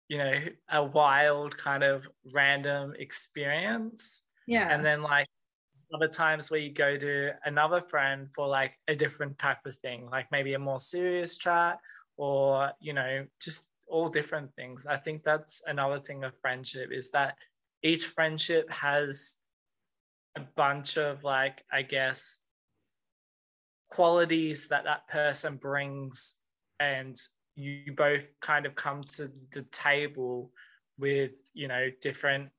you 0.07 0.17
know, 0.17 0.33
a 0.71 0.83
wild 0.83 1.55
kind 1.57 1.83
of 1.83 2.07
random 2.33 2.93
experience. 2.97 4.23
Yeah. 4.47 4.73
And 4.73 4.83
then 4.83 5.03
like 5.03 5.27
other 5.93 6.07
times 6.07 6.49
where 6.49 6.59
you 6.59 6.71
go 6.71 6.97
to 6.97 7.31
another 7.45 7.81
friend 7.81 8.27
for 8.33 8.47
like 8.47 8.77
a 8.87 8.95
different 8.95 9.37
type 9.39 9.65
of 9.65 9.75
thing, 9.75 10.09
like 10.09 10.31
maybe 10.31 10.53
a 10.53 10.59
more 10.59 10.79
serious 10.79 11.37
chat 11.37 11.79
or, 12.17 12.71
you 12.79 12.93
know, 12.93 13.25
just 13.41 13.71
all 13.87 14.09
different 14.09 14.53
things. 14.55 14.85
I 14.85 14.97
think 14.97 15.23
that's 15.23 15.61
another 15.65 15.99
thing 15.99 16.23
of 16.23 16.35
friendship 16.35 16.91
is 16.91 17.11
that 17.11 17.35
each 17.81 18.05
friendship 18.05 18.71
has 18.71 19.35
a 20.35 20.41
bunch 20.55 20.97
of 20.97 21.23
like, 21.23 21.63
I 21.71 21.81
guess, 21.81 22.39
qualities 23.89 24.67
that 24.67 24.83
that 24.83 25.07
person 25.07 25.57
brings 25.57 26.39
and 26.79 27.15
you 27.55 27.91
both 27.95 28.31
kind 28.39 28.65
of 28.65 28.75
come 28.75 29.03
to 29.03 29.29
the 29.51 29.63
table 29.71 30.51
with 30.97 31.49
you 31.53 31.67
know 31.67 31.89
different 32.01 32.49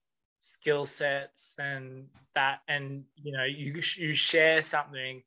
skill 0.40 0.86
sets 0.86 1.56
and 1.58 2.08
that 2.34 2.60
and 2.66 3.04
you 3.14 3.32
know 3.32 3.44
you 3.44 3.80
you 3.96 4.14
share 4.14 4.62
something 4.62 5.22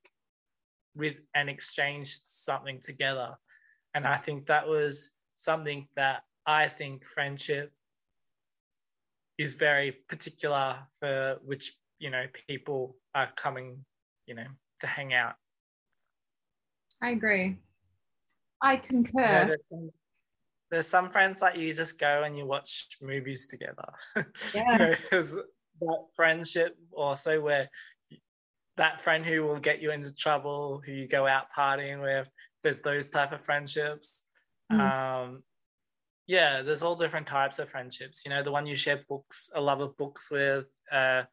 with 0.96 1.16
and 1.34 1.50
exchange 1.50 2.20
something 2.24 2.80
together. 2.82 3.38
And 3.94 4.08
i 4.08 4.18
think 4.18 4.48
that 4.48 4.68
was 4.68 5.12
something 5.36 5.88
that 5.96 6.24
i 6.46 6.68
think 6.68 7.04
friendship 7.04 7.72
is 9.38 9.56
very 9.56 9.92
particular 9.92 10.88
for 11.00 11.40
which 11.46 11.74
you 12.00 12.10
know 12.10 12.26
people 12.48 12.98
are 13.14 13.30
coming 13.36 13.86
you 14.26 14.34
know 14.34 14.48
to 14.80 14.88
hang 14.88 15.14
out. 15.14 15.36
I 17.02 17.12
agree. 17.12 17.58
I 18.62 18.78
concur 18.78 19.58
there's 20.74 20.88
some 20.88 21.08
friends 21.08 21.40
that 21.40 21.56
you 21.56 21.72
just 21.72 22.00
go 22.00 22.24
and 22.24 22.36
you 22.36 22.48
watch 22.48 22.88
movies 23.00 23.46
together. 23.46 23.94
Yeah. 24.56 24.96
there's 25.12 25.36
that 25.36 26.04
friendship 26.16 26.76
also 26.92 27.40
where 27.42 27.70
that 28.78 29.00
friend 29.00 29.24
who 29.24 29.44
will 29.44 29.60
get 29.60 29.84
you 29.84 29.92
into 29.92 30.16
trouble, 30.16 30.82
who 30.84 30.92
you 30.92 31.08
go 31.08 31.28
out 31.28 31.46
partying 31.56 32.02
with, 32.02 32.28
there's 32.64 32.82
those 32.82 33.12
type 33.12 33.32
of 33.32 33.42
friendships. 33.42 34.26
Mm. 34.72 34.80
Um, 34.80 35.44
yeah, 36.26 36.64
there's 36.64 36.82
all 36.82 36.96
different 36.96 37.28
types 37.28 37.60
of 37.60 37.70
friendships. 37.70 38.24
You 38.26 38.32
know, 38.32 38.42
the 38.42 38.52
one 38.52 38.66
you 38.66 38.76
share 38.76 39.04
books, 39.08 39.52
a 39.54 39.62
love 39.62 39.80
of 39.80 39.96
books 39.96 40.32
with, 40.32 40.66
uh, 40.92 41.24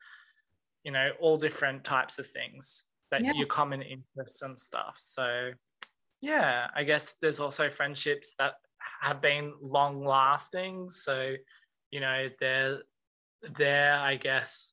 you 0.84 0.92
know, 0.92 1.12
all 1.18 1.38
different 1.38 1.82
types 1.82 2.18
of 2.18 2.26
things 2.26 2.88
that 3.10 3.24
yeah. 3.24 3.32
your 3.34 3.46
common 3.46 3.80
interests 3.80 4.42
and 4.42 4.58
stuff. 4.58 4.96
So, 4.98 5.52
yeah, 6.20 6.66
I 6.76 6.84
guess 6.84 7.14
there's 7.22 7.40
also 7.40 7.70
friendships 7.70 8.34
that 8.38 8.54
have 9.00 9.20
been 9.20 9.54
long 9.62 10.04
lasting. 10.04 10.88
So, 10.90 11.34
you 11.90 12.00
know, 12.00 12.28
they're 12.38 12.82
they're 13.56 13.98
I 13.98 14.16
guess 14.16 14.72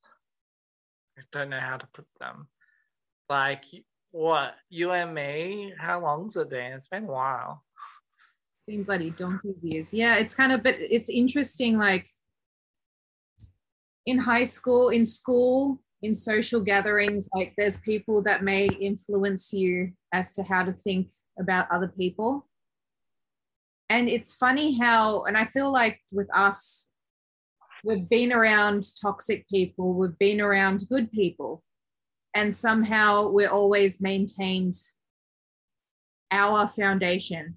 I 1.18 1.22
don't 1.32 1.50
know 1.50 1.60
how 1.60 1.78
to 1.78 1.88
put 1.94 2.06
them. 2.20 2.48
Like 3.30 3.64
what 4.12 4.56
you 4.70 4.92
and 4.92 5.14
me? 5.14 5.74
How 5.78 6.02
long's 6.02 6.38
it 6.38 6.50
been? 6.50 6.74
It's 6.74 6.88
been 6.88 7.06
a 7.06 7.12
while. 7.12 7.64
It's 8.54 8.64
been 8.68 8.84
bloody 8.84 9.12
donkey's 9.12 9.56
years. 9.62 9.94
Yeah, 9.94 10.18
it's 10.18 10.36
kind 10.36 10.52
of 10.52 10.64
but 10.64 10.76
it's 10.78 11.10
interesting. 11.10 11.78
Like 11.78 12.08
in 14.06 14.18
high 14.18 14.44
school, 14.44 14.90
in 14.90 15.06
school, 15.06 15.82
in 16.02 16.14
social 16.14 16.62
gatherings, 16.62 17.30
like 17.34 17.54
there's 17.58 17.78
people 17.78 18.22
that 18.24 18.44
may 18.44 18.68
influence 18.68 19.52
you 19.54 19.92
as 20.14 20.34
to 20.34 20.44
how 20.44 20.64
to 20.64 20.74
think 20.74 21.10
about 21.40 21.72
other 21.72 21.88
people 21.88 22.48
and 23.90 24.10
it's 24.10 24.34
funny 24.34 24.78
how 24.78 25.24
and 25.24 25.38
i 25.38 25.46
feel 25.46 25.72
like 25.72 26.00
with 26.12 26.28
us 26.36 26.90
we've 27.84 28.10
been 28.10 28.34
around 28.34 28.84
toxic 29.02 29.48
people, 29.48 29.94
we've 29.94 30.18
been 30.20 30.42
around 30.42 30.84
good 30.90 31.12
people, 31.12 31.64
and 32.36 32.56
somehow 32.56 33.28
we're 33.30 33.50
always 33.50 34.02
maintained 34.02 34.76
our 36.32 36.68
foundation. 36.68 37.56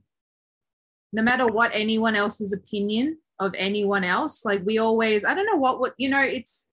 No 1.12 1.22
matter 1.22 1.46
what 1.46 1.72
anyone 1.74 2.14
else's 2.14 2.52
opinion 2.52 3.18
of 3.40 3.54
anyone 3.58 4.04
else, 4.04 4.44
like 4.44 4.62
we 4.64 4.78
always, 4.78 5.24
I 5.24 5.34
don't 5.34 5.46
know 5.46 5.56
what, 5.56 5.80
what, 5.80 5.94
you 5.98 6.08
know, 6.08 6.22
it's, 6.22 6.68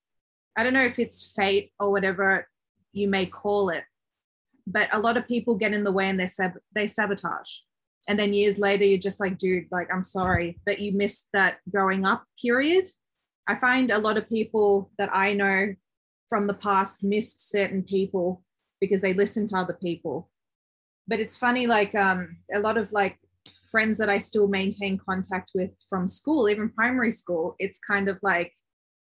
I 0.56 0.62
don't 0.62 0.74
know 0.74 0.84
if 0.84 0.98
it's 0.98 1.32
fate 1.34 1.72
or 1.80 1.90
whatever 1.90 2.46
you 2.92 3.08
may 3.08 3.26
call 3.26 3.70
it, 3.70 3.84
but 4.66 4.92
a 4.94 4.98
lot 4.98 5.16
of 5.16 5.26
people 5.26 5.56
get 5.56 5.74
in 5.74 5.82
the 5.82 5.92
way 5.92 6.08
and 6.08 6.20
they 6.20 6.26
sab- 6.26 6.60
they 6.74 6.86
sabotage. 6.86 7.48
And 8.08 8.18
then 8.18 8.32
years 8.32 8.58
later, 8.58 8.84
you're 8.84 8.98
just 8.98 9.20
like, 9.20 9.36
dude, 9.36 9.66
like, 9.70 9.92
I'm 9.92 10.02
sorry, 10.02 10.56
but 10.64 10.78
you 10.80 10.92
missed 10.92 11.28
that 11.34 11.58
growing 11.70 12.06
up 12.06 12.24
period. 12.40 12.86
I 13.46 13.54
find 13.56 13.90
a 13.90 13.98
lot 13.98 14.16
of 14.16 14.28
people 14.28 14.90
that 14.98 15.10
I 15.12 15.34
know 15.34 15.74
from 16.28 16.46
the 16.46 16.54
past 16.54 17.04
missed 17.04 17.50
certain 17.50 17.82
people 17.82 18.42
because 18.80 19.00
they 19.00 19.12
listened 19.12 19.50
to 19.50 19.58
other 19.58 19.74
people. 19.74 20.30
But 21.06 21.20
it's 21.20 21.36
funny, 21.36 21.66
like 21.66 21.94
um, 21.94 22.38
a 22.52 22.60
lot 22.60 22.78
of 22.78 22.92
like 22.92 23.18
friends 23.70 23.98
that 23.98 24.08
I 24.08 24.18
still 24.18 24.48
maintain 24.48 24.98
contact 24.98 25.52
with 25.54 25.70
from 25.88 26.08
school, 26.08 26.48
even 26.48 26.70
primary 26.70 27.10
school, 27.10 27.56
it's 27.58 27.78
kind 27.78 28.08
of 28.08 28.18
like 28.22 28.52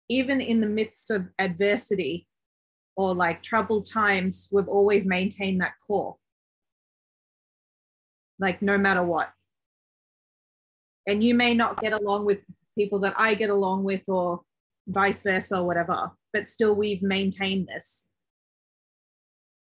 even 0.09 0.41
in 0.41 0.59
the 0.59 0.67
midst 0.67 1.11
of 1.11 1.29
adversity 1.37 2.27
or 2.97 3.13
like 3.13 3.43
troubled 3.43 3.87
times, 3.89 4.49
we've 4.51 4.67
always 4.67 5.05
maintained 5.05 5.61
that 5.61 5.73
core. 5.85 6.17
Like 8.39 8.61
no 8.61 8.77
matter 8.77 9.03
what. 9.03 9.31
And 11.07 11.23
you 11.23 11.33
may 11.35 11.53
not 11.53 11.81
get 11.81 11.93
along 11.93 12.25
with 12.25 12.39
people 12.77 12.99
that 12.99 13.13
I 13.17 13.33
get 13.33 13.49
along 13.49 13.83
with 13.83 14.07
or 14.07 14.41
vice 14.87 15.23
versa 15.23 15.57
or 15.57 15.65
whatever, 15.65 16.11
but 16.33 16.47
still 16.47 16.75
we've 16.75 17.01
maintained 17.01 17.67
this. 17.67 18.07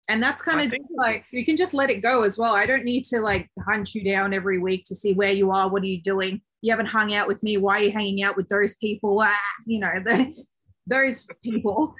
And 0.09 0.23
that's 0.23 0.43
kind 0.43 0.61
of 0.61 0.79
like 0.97 1.25
you 1.31 1.45
can 1.47 1.57
just 1.57 1.73
let 1.73 1.91
it 1.91 2.03
go 2.03 2.25
as 2.25 2.37
well. 2.37 2.55
I 2.55 2.67
don't 2.67 2.85
need 2.85 3.05
to 3.07 3.21
like 3.21 3.49
hunt 3.67 3.95
you 3.95 4.05
down 4.05 4.35
every 4.35 4.59
week 4.59 4.85
to 4.87 4.95
see 4.95 5.15
where 5.15 5.33
you 5.33 5.51
are. 5.51 5.69
What 5.69 5.83
are 5.83 5.87
you 5.87 6.03
doing? 6.03 6.43
You 6.61 6.73
haven't 6.73 6.87
hung 6.87 7.15
out 7.15 7.27
with 7.27 7.43
me. 7.43 7.57
Why 7.57 7.81
are 7.81 7.85
you 7.85 7.91
hanging 7.91 8.23
out 8.23 8.37
with 8.37 8.49
those 8.49 8.77
people? 8.77 9.19
Ah, 9.23 9.35
you 9.67 9.81
know, 9.81 9.93
the, 10.05 10.35
those 10.87 11.27
people, 11.43 11.95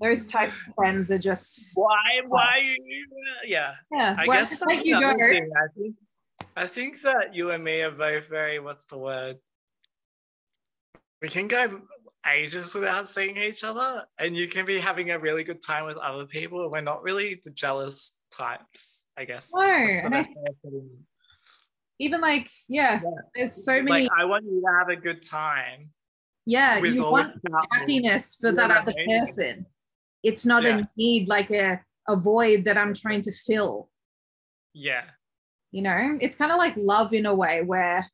those 0.00 0.26
types 0.26 0.60
of 0.66 0.74
friends 0.74 1.10
are 1.10 1.18
just 1.18 1.70
why? 1.74 2.20
Why? 2.28 2.62
Yeah. 3.46 3.74
Yeah. 3.90 4.16
I 4.18 4.26
well, 4.26 4.38
guess 4.38 4.62
like 4.66 4.84
you 4.84 5.00
go. 5.00 5.08
I 5.08 5.68
think, 5.74 5.96
I 6.56 6.66
think 6.66 7.02
that 7.02 7.34
you 7.34 7.50
and 7.50 7.62
me 7.62 7.82
are 7.82 7.90
both 7.92 8.30
very. 8.30 8.58
What's 8.58 8.86
the 8.86 8.96
word? 8.96 9.36
We 11.20 11.28
can 11.28 11.48
go 11.48 11.82
ages 12.26 12.74
without 12.74 13.06
seeing 13.06 13.36
each 13.36 13.62
other 13.62 14.04
and 14.18 14.36
you 14.36 14.48
can 14.48 14.66
be 14.66 14.80
having 14.80 15.10
a 15.10 15.18
really 15.18 15.44
good 15.44 15.62
time 15.62 15.86
with 15.86 15.96
other 15.98 16.26
people 16.26 16.62
and 16.62 16.72
we're 16.72 16.80
not 16.80 17.02
really 17.02 17.40
the 17.44 17.50
jealous 17.50 18.20
types 18.32 19.06
i 19.16 19.24
guess. 19.24 19.50
No 19.54 19.62
and 19.62 20.14
I, 20.14 20.24
even 21.98 22.20
like 22.20 22.50
yeah, 22.68 23.00
yeah, 23.02 23.10
there's 23.34 23.64
so 23.64 23.82
many 23.82 24.02
like, 24.02 24.10
i 24.18 24.24
want 24.24 24.44
you 24.44 24.60
to 24.60 24.78
have 24.78 24.88
a 24.88 25.00
good 25.00 25.22
time 25.22 25.90
yeah 26.44 26.78
you 26.78 27.02
want 27.02 27.34
happiness 27.72 28.36
for 28.40 28.52
that 28.52 28.70
other 28.70 28.94
person. 29.06 29.66
It's 30.22 30.44
not 30.44 30.64
yeah. 30.64 30.78
a 30.78 30.88
need 30.96 31.28
like 31.28 31.50
a, 31.50 31.80
a 32.08 32.16
void 32.16 32.64
that 32.64 32.76
i'm 32.76 32.92
trying 32.92 33.22
to 33.22 33.32
fill. 33.32 33.88
Yeah 34.74 35.04
you 35.76 35.82
know 35.82 36.16
it's 36.20 36.36
kind 36.36 36.50
of 36.50 36.58
like 36.58 36.74
love 36.76 37.12
in 37.12 37.26
a 37.26 37.34
way 37.34 37.62
where 37.62 38.10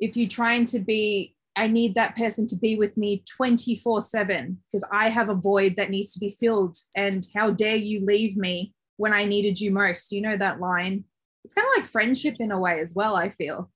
if 0.00 0.16
you're 0.16 0.28
trying 0.28 0.64
to 0.64 0.78
be 0.78 1.34
I 1.54 1.66
need 1.66 1.94
that 1.94 2.16
person 2.16 2.46
to 2.46 2.56
be 2.56 2.76
with 2.76 2.96
me 2.96 3.24
24 3.36 4.00
7 4.00 4.58
because 4.66 4.88
I 4.90 5.10
have 5.10 5.28
a 5.28 5.34
void 5.34 5.76
that 5.76 5.90
needs 5.90 6.14
to 6.14 6.20
be 6.20 6.30
filled. 6.30 6.76
And 6.96 7.26
how 7.34 7.50
dare 7.50 7.76
you 7.76 8.04
leave 8.04 8.36
me 8.36 8.74
when 8.96 9.12
I 9.12 9.24
needed 9.24 9.60
you 9.60 9.70
most? 9.70 10.12
You 10.12 10.22
know 10.22 10.36
that 10.36 10.60
line? 10.60 11.04
It's 11.44 11.54
kind 11.54 11.66
of 11.66 11.72
like 11.76 11.86
friendship 11.86 12.36
in 12.40 12.52
a 12.52 12.58
way 12.58 12.80
as 12.80 12.94
well, 12.94 13.16
I 13.16 13.28
feel. 13.28 13.70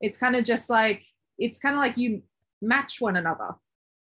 It's 0.00 0.18
kind 0.18 0.36
of 0.36 0.44
just 0.44 0.70
like, 0.70 1.04
it's 1.36 1.58
kind 1.58 1.74
of 1.74 1.80
like 1.80 1.96
you 1.96 2.22
match 2.62 3.00
one 3.00 3.16
another. 3.16 3.56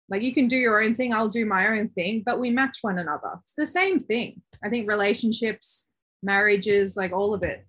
Like 0.10 0.24
you 0.24 0.34
can 0.34 0.48
do 0.48 0.58
your 0.58 0.82
own 0.82 0.96
thing, 0.96 1.14
I'll 1.14 1.30
do 1.30 1.46
my 1.46 1.68
own 1.68 1.90
thing, 1.90 2.24
but 2.26 2.40
we 2.40 2.50
match 2.50 2.80
one 2.82 2.98
another. 2.98 3.40
It's 3.44 3.54
the 3.54 3.68
same 3.68 4.00
thing. 4.00 4.42
I 4.64 4.70
think 4.70 4.90
relationships, 4.90 5.90
marriages, 6.24 6.98
like 6.98 7.12
all 7.14 7.34
of 7.34 7.44
it. 7.44 7.66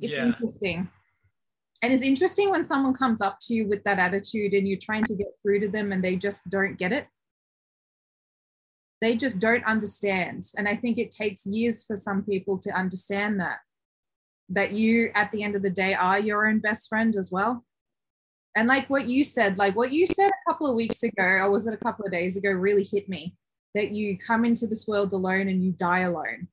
It's 0.00 0.16
yeah. 0.16 0.26
interesting. 0.26 0.88
And 1.82 1.92
it's 1.92 2.02
interesting 2.02 2.50
when 2.50 2.64
someone 2.64 2.94
comes 2.94 3.22
up 3.22 3.38
to 3.42 3.54
you 3.54 3.68
with 3.68 3.84
that 3.84 3.98
attitude 3.98 4.52
and 4.52 4.66
you're 4.66 4.78
trying 4.82 5.04
to 5.04 5.14
get 5.14 5.28
through 5.40 5.60
to 5.60 5.68
them 5.68 5.92
and 5.92 6.02
they 6.02 6.16
just 6.16 6.50
don't 6.50 6.76
get 6.76 6.92
it. 6.92 7.06
They 9.00 9.16
just 9.16 9.38
don't 9.38 9.64
understand. 9.64 10.44
And 10.56 10.66
i 10.68 10.74
think 10.74 10.98
it 10.98 11.12
takes 11.12 11.46
years 11.46 11.84
for 11.84 11.96
some 11.96 12.22
people 12.24 12.58
to 12.58 12.70
understand 12.70 13.40
that 13.40 13.58
that 14.50 14.72
you 14.72 15.10
at 15.14 15.30
the 15.30 15.42
end 15.42 15.54
of 15.54 15.62
the 15.62 15.70
day 15.70 15.92
are 15.94 16.18
your 16.18 16.48
own 16.48 16.58
best 16.58 16.88
friend 16.88 17.14
as 17.16 17.30
well. 17.30 17.64
And 18.56 18.66
like 18.66 18.90
what 18.90 19.06
you 19.06 19.22
said 19.22 19.56
like 19.56 19.76
what 19.76 19.92
you 19.92 20.04
said 20.04 20.30
a 20.30 20.50
couple 20.50 20.68
of 20.68 20.74
weeks 20.74 21.04
ago 21.04 21.22
or 21.22 21.50
was 21.50 21.68
it 21.68 21.74
a 21.74 21.84
couple 21.84 22.04
of 22.04 22.10
days 22.10 22.36
ago 22.36 22.50
really 22.50 22.82
hit 22.84 23.08
me 23.08 23.36
that 23.74 23.92
you 23.92 24.18
come 24.18 24.44
into 24.44 24.66
this 24.66 24.88
world 24.88 25.12
alone 25.12 25.48
and 25.48 25.64
you 25.64 25.70
die 25.72 26.00
alone. 26.00 26.48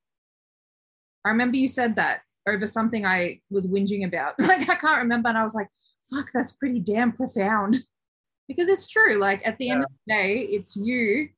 I 1.24 1.30
remember 1.30 1.58
you 1.58 1.68
said 1.68 1.96
that 1.96 2.22
over 2.48 2.68
something 2.68 3.06
I 3.06 3.42
was 3.50 3.68
whinging 3.68 4.06
about. 4.06 4.36
Like 4.40 4.70
I 4.70 4.76
can't 4.76 5.02
remember. 5.02 5.30
And 5.30 5.38
I 5.38 5.44
was 5.44 5.56
like, 5.56 5.68
fuck, 6.14 6.28
that's 6.34 6.52
pretty 6.54 6.80
damn 6.80 7.12
profound. 7.12 7.78
because 8.48 8.70
it's 8.70 8.88
true. 8.88 9.20
Like 9.20 9.46
at 9.48 9.58
the 9.58 9.66
yeah. 9.66 9.74
end 9.74 9.84
of 9.86 9.92
the 9.92 10.14
day, 10.14 10.40
it's 10.40 10.76
you 10.76 11.30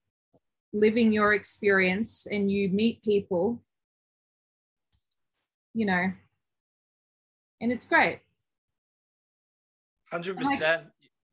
living 0.73 1.11
your 1.11 1.33
experience 1.33 2.27
and 2.29 2.51
you 2.51 2.69
meet 2.69 3.01
people, 3.03 3.63
you 5.73 5.85
know, 5.85 6.11
and 7.61 7.71
it's 7.71 7.85
great. 7.85 8.19
100%. 10.13 10.37
I 10.37 10.75
like, 10.75 10.83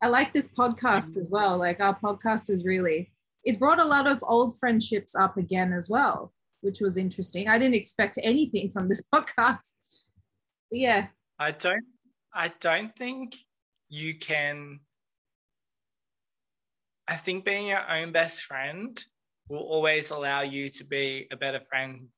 I 0.03 0.09
like 0.09 0.33
this 0.33 0.49
podcast 0.49 1.17
as 1.17 1.31
well. 1.31 1.59
Like 1.59 1.81
our 1.81 1.99
podcast 1.99 2.51
is 2.51 2.65
really, 2.65 3.13
it's 3.45 3.59
brought 3.59 3.81
a 3.81 3.85
lot 3.85 4.07
of 4.07 4.19
old 4.23 4.59
friendships 4.59 5.15
up 5.15 5.37
again 5.37 5.73
as 5.73 5.89
well 5.91 6.33
which 6.65 6.81
was 6.81 6.97
interesting. 6.97 7.49
I 7.49 7.59
didn't 7.59 7.75
expect 7.75 8.19
anything 8.23 8.71
from 8.71 8.89
this 8.89 9.05
podcast. 9.15 9.75
But 10.71 10.79
yeah. 10.79 11.07
I 11.39 11.51
don't 11.51 11.85
I 12.33 12.53
don't 12.61 12.95
think 12.97 13.35
you 13.89 14.15
can 14.19 14.81
I 17.07 17.17
think 17.17 17.45
being 17.45 17.67
your 17.69 17.89
own 17.91 18.13
best 18.13 18.45
friend 18.45 18.99
will 19.49 19.59
always 19.59 20.11
allow 20.11 20.41
you 20.41 20.71
to 20.71 20.85
be 20.87 21.27
a 21.31 21.37
better 21.37 21.61
friend 21.61 22.09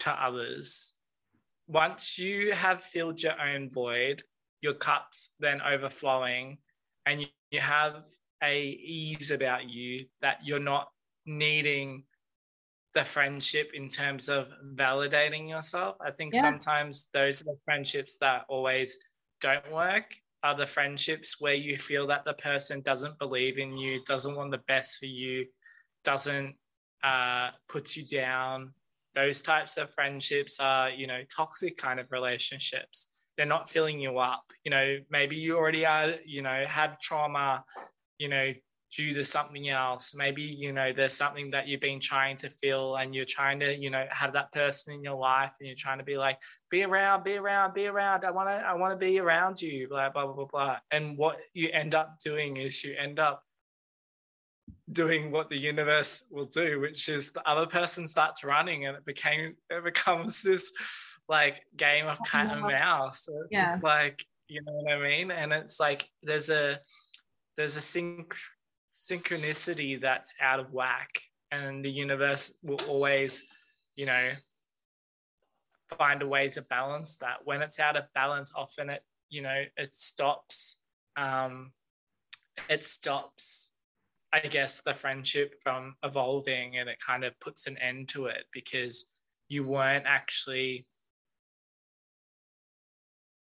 to 0.00 0.10
others. 0.10 0.94
Once 1.68 2.18
you 2.18 2.52
have 2.52 2.82
filled 2.82 3.22
your 3.22 3.40
own 3.40 3.70
void, 3.70 4.22
your 4.62 4.74
cup's 4.74 5.34
then 5.38 5.60
overflowing, 5.60 6.58
and 7.06 7.20
you, 7.20 7.26
you 7.52 7.60
have 7.60 8.04
a 8.42 8.62
ease 8.62 9.30
about 9.30 9.68
you 9.68 10.06
that 10.22 10.38
you're 10.42 10.58
not 10.58 10.88
needing 11.26 12.02
the 12.98 13.04
friendship 13.04 13.70
in 13.74 13.86
terms 13.86 14.28
of 14.28 14.50
validating 14.74 15.48
yourself. 15.48 15.96
I 16.00 16.10
think 16.10 16.34
yeah. 16.34 16.40
sometimes 16.40 17.08
those 17.14 17.40
are 17.40 17.44
the 17.44 17.58
friendships 17.64 18.18
that 18.18 18.44
always 18.48 18.98
don't 19.40 19.72
work 19.72 20.16
are 20.42 20.56
the 20.56 20.66
friendships 20.66 21.40
where 21.40 21.54
you 21.54 21.76
feel 21.76 22.08
that 22.08 22.24
the 22.24 22.34
person 22.34 22.80
doesn't 22.80 23.16
believe 23.20 23.58
in 23.58 23.76
you, 23.76 24.02
doesn't 24.04 24.34
want 24.34 24.50
the 24.50 24.64
best 24.66 24.98
for 24.98 25.06
you, 25.06 25.46
doesn't 26.02 26.56
uh, 27.04 27.50
put 27.68 27.96
you 27.96 28.04
down. 28.08 28.72
Those 29.14 29.42
types 29.42 29.76
of 29.76 29.94
friendships 29.94 30.58
are, 30.58 30.90
you 30.90 31.06
know, 31.06 31.20
toxic 31.34 31.76
kind 31.76 32.00
of 32.00 32.10
relationships. 32.10 33.10
They're 33.36 33.46
not 33.46 33.70
filling 33.70 34.00
you 34.00 34.18
up. 34.18 34.42
You 34.64 34.72
know, 34.72 34.96
maybe 35.08 35.36
you 35.36 35.56
already 35.56 35.86
are, 35.86 36.14
you 36.26 36.42
know, 36.42 36.64
have 36.66 36.98
trauma, 36.98 37.62
you 38.18 38.28
know, 38.28 38.52
due 38.94 39.14
to 39.14 39.24
something 39.24 39.68
else. 39.68 40.14
Maybe 40.14 40.42
you 40.42 40.72
know 40.72 40.92
there's 40.92 41.14
something 41.14 41.50
that 41.50 41.68
you've 41.68 41.80
been 41.80 42.00
trying 42.00 42.36
to 42.38 42.48
fill 42.48 42.96
and 42.96 43.14
you're 43.14 43.24
trying 43.24 43.60
to 43.60 43.76
you 43.76 43.90
know 43.90 44.06
have 44.10 44.32
that 44.32 44.52
person 44.52 44.94
in 44.94 45.02
your 45.02 45.16
life 45.16 45.52
and 45.60 45.66
you're 45.66 45.76
trying 45.76 45.98
to 45.98 46.04
be 46.04 46.16
like 46.16 46.40
be 46.70 46.82
around 46.84 47.24
be 47.24 47.36
around 47.36 47.74
be 47.74 47.86
around. 47.86 48.24
I 48.24 48.30
want 48.30 48.48
to 48.48 48.54
i 48.54 48.74
want 48.74 48.98
to 48.98 48.98
be 48.98 49.18
around 49.18 49.60
you 49.60 49.88
blah 49.88 50.10
blah 50.10 50.26
blah 50.26 50.34
blah 50.34 50.46
blah. 50.46 50.76
And 50.90 51.16
what 51.18 51.38
you 51.52 51.68
end 51.70 51.94
up 51.94 52.18
doing 52.18 52.56
is 52.56 52.82
you 52.84 52.94
end 52.98 53.18
up 53.18 53.42
doing 54.92 55.30
what 55.30 55.50
the 55.50 55.58
universe 55.58 56.28
will 56.30 56.46
do 56.46 56.80
which 56.80 57.10
is 57.10 57.32
the 57.32 57.46
other 57.46 57.66
person 57.66 58.06
starts 58.06 58.42
running 58.42 58.86
and 58.86 58.96
it 58.96 59.04
became 59.04 59.46
it 59.68 59.84
becomes 59.84 60.42
this 60.42 60.72
like 61.28 61.62
game 61.76 62.06
of 62.06 62.18
cat 62.24 62.50
and 62.50 62.62
mouse. 62.62 63.28
Uh, 63.28 63.46
yeah. 63.50 63.78
like 63.82 64.24
you 64.48 64.62
know 64.62 64.72
what 64.72 64.92
i 64.92 64.98
mean? 64.98 65.30
And 65.30 65.52
it's 65.52 65.78
like 65.78 66.08
there's 66.22 66.48
a 66.48 66.78
there's 67.56 67.76
a 67.76 67.80
sync 67.80 68.34
synchronicity 69.08 70.00
that's 70.00 70.34
out 70.40 70.60
of 70.60 70.72
whack 70.72 71.10
and 71.50 71.84
the 71.84 71.90
universe 71.90 72.58
will 72.62 72.80
always 72.88 73.48
you 73.96 74.06
know 74.06 74.32
find 75.96 76.22
a 76.22 76.26
way 76.26 76.48
to 76.48 76.62
balance 76.62 77.16
that. 77.16 77.38
When 77.44 77.62
it's 77.62 77.80
out 77.80 77.96
of 77.96 78.04
balance 78.14 78.52
often 78.56 78.90
it 78.90 79.02
you 79.30 79.42
know 79.42 79.64
it 79.76 79.94
stops 79.94 80.80
um 81.16 81.72
it 82.68 82.84
stops 82.84 83.72
I 84.32 84.40
guess 84.40 84.82
the 84.82 84.92
friendship 84.92 85.54
from 85.62 85.94
evolving 86.02 86.76
and 86.76 86.88
it 86.88 86.98
kind 87.00 87.24
of 87.24 87.38
puts 87.40 87.66
an 87.66 87.78
end 87.78 88.08
to 88.10 88.26
it 88.26 88.44
because 88.52 89.12
you 89.48 89.64
weren't 89.64 90.04
actually 90.06 90.86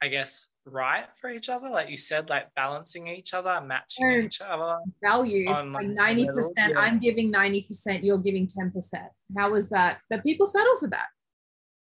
I 0.00 0.08
guess 0.08 0.48
right 0.66 1.06
for 1.14 1.30
each 1.30 1.48
other 1.48 1.68
like 1.70 1.88
you 1.88 1.96
said 1.96 2.28
like 2.28 2.52
balancing 2.56 3.06
each 3.06 3.32
other 3.34 3.60
matching 3.64 4.24
each 4.24 4.40
other 4.40 4.78
value. 5.02 5.48
It's 5.50 5.64
on, 5.64 5.72
like 5.72 5.86
like, 5.86 5.94
ninety 5.94 6.24
level, 6.24 6.34
percent. 6.50 6.72
yeah. 6.74 6.80
I'm 6.80 6.98
giving 6.98 7.30
ninety 7.30 7.62
percent. 7.62 8.02
You're 8.02 8.18
giving 8.18 8.46
ten 8.46 8.70
percent. 8.70 9.08
How 9.36 9.54
is 9.54 9.68
that? 9.70 9.98
But 10.10 10.24
people 10.24 10.46
settle 10.46 10.76
for 10.78 10.88
that, 10.88 11.06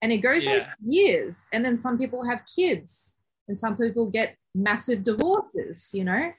and 0.02 0.12
it 0.12 0.18
goes 0.18 0.46
on 0.48 0.56
Yeah. 0.56 0.64
for 0.66 0.76
years. 0.82 1.50
And 1.52 1.66
then 1.66 1.78
some 1.78 1.98
people 1.98 2.24
have 2.30 2.44
kids, 2.56 3.20
and 3.48 3.58
some 3.58 3.76
people 3.76 4.10
get 4.10 4.36
massive 4.54 5.04
divorces. 5.04 5.90
You 5.94 6.04
know, 6.04 6.30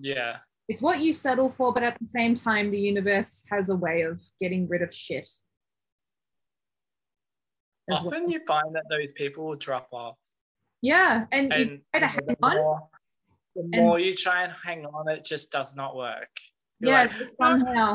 yeah 0.00 0.38
it's 0.68 0.82
what 0.82 1.00
you 1.00 1.12
settle 1.12 1.48
for. 1.48 1.72
But 1.72 1.82
at 1.82 1.98
the 2.00 2.06
same 2.06 2.34
time, 2.34 2.70
the 2.70 2.78
universe 2.78 3.44
has 3.50 3.70
a 3.70 3.76
way 3.76 4.02
of 4.02 4.20
getting 4.40 4.68
rid 4.68 4.82
of 4.82 4.94
shit. 4.94 5.26
as 7.90 8.02
well. 8.02 8.06
often 8.06 8.28
you 8.28 8.40
find 8.46 8.74
that 8.74 8.84
those 8.88 9.12
people 9.12 9.46
will 9.46 9.56
drop 9.56 9.88
off 9.92 10.18
Yeah, 10.82 11.26
and, 11.32 11.52
you 11.52 11.58
and 11.60 11.80
try 11.92 12.00
to 12.00 12.06
hang 12.06 12.26
the 12.26 12.36
on. 12.42 12.56
more, 12.56 12.88
the 13.54 13.60
And- 13.62 13.70
more 13.76 13.98
you 13.98 14.14
try 14.14 14.44
and 14.44 14.52
hang 14.64 14.86
on 14.86 15.08
it 15.08 15.24
just 15.24 15.50
does 15.52 15.76
not 15.76 15.94
work 15.96 16.30
You're 16.78 16.92
Yeah, 16.92 17.02
like, 17.02 17.16
just 17.16 17.36
somehow. 17.36 17.94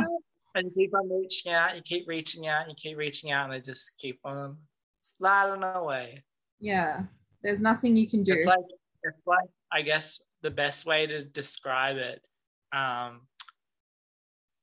and 0.54 0.66
you 0.68 0.72
keep 0.86 0.94
on 0.96 1.10
reaching 1.10 1.52
out 1.52 1.76
you 1.76 1.82
keep 1.82 2.08
reaching 2.08 2.48
out 2.48 2.68
you 2.70 2.76
keep 2.76 2.98
reaching 2.98 3.32
out 3.32 3.46
and 3.46 3.54
they 3.54 3.60
just 3.62 3.98
keep 3.98 4.20
on 4.24 4.58
sliding 5.02 5.64
away 5.64 6.24
Yeah, 6.60 7.04
there's 7.42 7.62
nothing 7.62 7.96
you 7.96 8.08
can 8.08 8.24
do. 8.24 8.34
It's 8.34 8.46
like 8.46 8.66
it's 9.04 9.26
like 9.26 9.50
I 9.72 9.82
guess 9.82 10.22
the 10.42 10.52
best 10.52 10.86
way 10.86 11.08
to 11.08 11.24
describe 11.26 11.98
it. 11.98 12.22
Um 12.72 13.22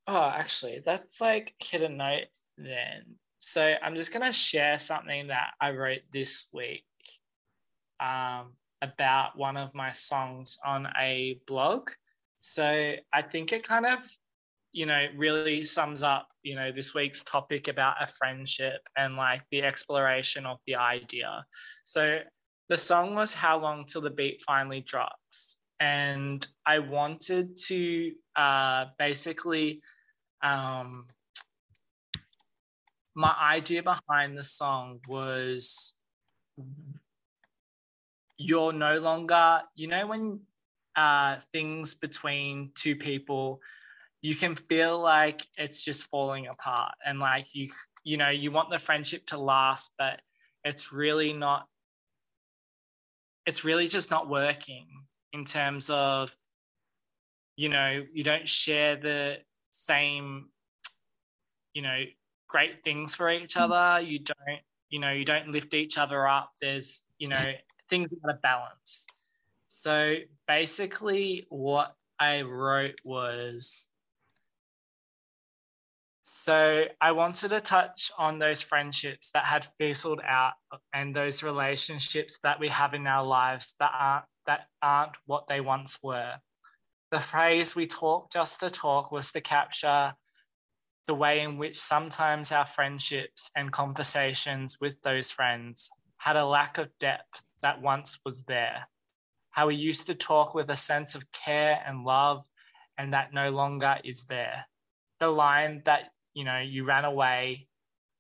oh 0.07 0.29
actually 0.35 0.83
that's 0.85 1.21
like 1.21 1.55
hit 1.59 1.83
a 1.83 1.89
note 1.89 2.27
then. 2.59 3.17
So 3.39 3.75
I'm 3.83 3.97
just 3.97 4.13
gonna 4.13 4.33
share 4.33 4.79
something 4.79 5.29
that 5.29 5.53
I 5.61 5.71
wrote 5.73 6.03
this 6.13 6.49
week 6.53 6.85
um 8.03 8.55
about 8.83 9.39
one 9.39 9.57
of 9.57 9.75
my 9.75 9.91
songs 9.91 10.59
on 10.65 10.89
a 10.99 11.39
blog. 11.47 11.91
So 12.35 12.95
I 13.13 13.23
think 13.23 13.53
it 13.53 13.63
kind 13.63 13.87
of 13.87 13.99
you 14.73 14.87
know 14.87 15.07
really 15.17 15.65
sums 15.65 16.03
up 16.03 16.29
you 16.43 16.55
know 16.55 16.73
this 16.73 16.95
week's 16.95 17.23
topic 17.23 17.69
about 17.69 18.03
a 18.03 18.07
friendship 18.07 18.81
and 18.97 19.17
like 19.17 19.43
the 19.51 19.63
exploration 19.63 20.47
of 20.47 20.57
the 20.67 20.75
idea 20.75 21.45
so 21.85 22.21
the 22.73 22.79
song 22.79 23.15
was 23.15 23.35
How 23.35 23.59
Long 23.59 23.85
Till 23.85 24.01
the 24.01 24.09
Beat 24.09 24.41
Finally 24.47 24.81
Drops. 24.81 25.59
And 25.79 26.47
I 26.65 26.79
wanted 26.79 27.55
to 27.67 28.13
uh, 28.35 28.87
basically, 28.99 29.83
um, 30.43 31.07
my 33.15 33.35
idea 33.39 33.83
behind 33.83 34.39
the 34.39 34.43
song 34.43 35.01
was 35.07 35.93
you're 38.39 38.73
no 38.73 38.99
longer, 38.99 39.63
you 39.75 39.89
know, 39.89 40.07
when 40.07 40.41
uh, 40.97 41.37
things 41.53 41.95
between 41.95 42.71
two 42.75 42.97
people, 42.97 43.61
you 44.21 44.35
can 44.35 44.55
feel 44.55 45.01
like 45.01 45.43
it's 45.59 45.85
just 45.85 46.07
falling 46.07 46.47
apart 46.47 46.95
and 47.05 47.19
like 47.19 47.55
you, 47.55 47.69
you 48.05 48.17
know, 48.17 48.29
you 48.29 48.51
want 48.51 48.71
the 48.71 48.79
friendship 48.79 49.27
to 49.27 49.39
last, 49.39 49.93
but 49.99 50.21
it's 50.65 50.93
really 50.93 51.33
not 51.33 51.67
it's 53.47 53.65
really 53.65 53.89
just 53.89 54.11
not 54.11 54.29
working 54.29 54.87
in 55.33 55.45
terms 55.45 55.91
of 55.91 56.37
you 57.57 57.69
know 57.69 58.05
you 58.13 58.23
don't 58.23 58.49
share 58.49 58.97
the 58.97 59.39
same 59.71 60.47
you 61.75 61.83
know 61.83 62.05
great 62.49 62.85
things 62.85 63.15
for 63.15 63.31
each 63.31 63.57
other. 63.57 64.01
You 64.01 64.19
don't 64.21 64.61
you 64.91 65.01
know 65.01 65.11
you 65.11 65.25
don't 65.25 65.51
lift 65.51 65.75
each 65.75 65.99
other 65.99 66.29
up. 66.29 66.53
There's 66.61 67.03
you 67.19 67.29
know 67.29 67.53
things 67.89 68.09
out 68.25 68.35
of 68.35 68.43
balance 68.43 69.07
so 69.69 70.17
basically 70.47 71.47
what 71.49 71.95
i 72.19 72.43
wrote 72.43 73.01
was 73.05 73.89
so 76.45 76.87
I 77.01 77.13
wanted 77.13 77.51
to 77.51 77.61
touch 77.61 78.11
on 78.19 78.41
those 78.41 78.63
friendships 78.63 79.31
that 79.31 79.45
had 79.45 79.65
fizzled 79.79 80.21
out 80.27 80.55
and 80.93 81.15
those 81.15 81.41
relationships 81.41 82.37
that 82.43 82.59
we 82.59 82.67
have 82.67 82.95
in 82.95 83.07
our 83.07 83.25
lives 83.25 83.77
that 83.79 83.93
aren't 83.97 84.25
that 84.47 84.67
aren't 84.83 85.17
what 85.25 85.47
they 85.47 85.61
once 85.61 86.01
were. 86.03 86.39
The 87.13 87.21
phrase 87.21 87.77
we 87.77 87.87
talk 87.87 88.33
just 88.33 88.59
to 88.59 88.71
talk 88.71 89.13
was 89.13 89.31
to 89.33 89.41
capture 89.41 90.15
the 91.07 91.15
way 91.15 91.41
in 91.41 91.59
which 91.59 91.79
sometimes 91.79 92.51
our 92.51 92.67
friendships 92.67 93.53
and 93.55 93.71
conversations 93.71 94.79
with 94.81 95.01
those 95.03 95.31
friends 95.31 95.91
had 96.19 96.37
a 96.37 96.45
lack 96.45 96.77
of 96.77 96.89
depth 96.99 97.45
that 97.63 97.81
once 97.81 98.19
was 98.25 98.45
there. 98.45 98.89
How 99.51 99.69
we 99.69 99.75
used 99.75 100.07
to 100.07 100.15
talk 100.15 100.55
with 100.55 100.71
a 100.71 100.77
sense 100.77 101.15
of 101.15 101.31
care 101.33 101.83
and 101.87 102.05
love, 102.05 102.47
and 102.99 103.13
that 103.13 103.33
no 103.33 103.51
longer 103.51 103.99
is 104.05 104.25
there. 104.25 104.67
The 105.21 105.29
line 105.29 105.83
that 105.85 106.13
you 106.35 106.45
know 106.45 106.59
you 106.59 106.85
ran 106.85 107.05
away 107.05 107.69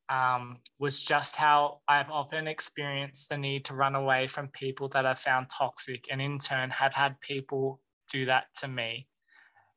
um, 0.08 0.58
was 0.78 1.00
just 1.00 1.36
how 1.36 1.80
I've 1.88 2.10
often 2.10 2.46
experienced 2.46 3.28
the 3.28 3.38
need 3.38 3.64
to 3.66 3.74
run 3.74 3.94
away 3.94 4.26
from 4.26 4.48
people 4.48 4.88
that 4.88 5.06
I 5.06 5.14
found 5.14 5.46
toxic, 5.48 6.04
and 6.10 6.20
in 6.20 6.38
turn 6.38 6.70
have 6.70 6.94
had 6.94 7.20
people 7.20 7.80
do 8.12 8.26
that 8.26 8.46
to 8.60 8.68
me. 8.68 9.08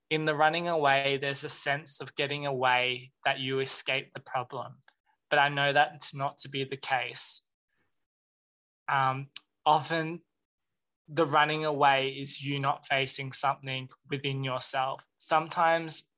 In 0.10 0.26
the 0.26 0.36
running 0.36 0.68
away, 0.68 1.18
there's 1.20 1.44
a 1.44 1.50
sense 1.50 2.00
of 2.00 2.16
getting 2.16 2.46
away 2.46 3.12
that 3.24 3.40
you 3.40 3.60
escape 3.60 4.14
the 4.14 4.20
problem, 4.20 4.76
but 5.30 5.40
I 5.40 5.50
know 5.50 5.74
that's 5.74 6.14
not 6.14 6.38
to 6.40 6.50
be 6.50 6.64
the 6.64 6.78
case. 6.78 7.42
Um, 8.88 9.28
often, 9.66 10.22
the 11.08 11.26
running 11.26 11.64
away 11.64 12.10
is 12.10 12.44
you 12.44 12.60
not 12.60 12.86
facing 12.86 13.32
something 13.32 13.90
within 14.10 14.44
yourself. 14.44 15.06
Sometimes 15.18 16.10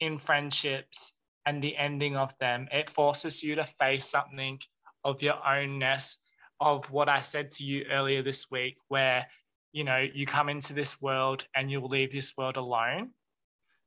in 0.00 0.18
friendships 0.18 1.14
and 1.46 1.62
the 1.62 1.76
ending 1.76 2.16
of 2.16 2.36
them, 2.38 2.68
it 2.70 2.90
forces 2.90 3.42
you 3.42 3.54
to 3.54 3.64
face 3.64 4.04
something 4.04 4.60
of 5.04 5.22
your 5.22 5.36
ownness, 5.46 6.16
of 6.60 6.90
what 6.90 7.08
I 7.08 7.20
said 7.20 7.50
to 7.52 7.64
you 7.64 7.84
earlier 7.90 8.22
this 8.22 8.50
week, 8.50 8.78
where 8.88 9.26
you 9.72 9.84
know 9.84 9.98
you 9.98 10.26
come 10.26 10.48
into 10.48 10.72
this 10.72 11.00
world 11.00 11.46
and 11.54 11.70
you'll 11.70 11.88
leave 11.88 12.12
this 12.12 12.34
world 12.36 12.56
alone. 12.56 13.10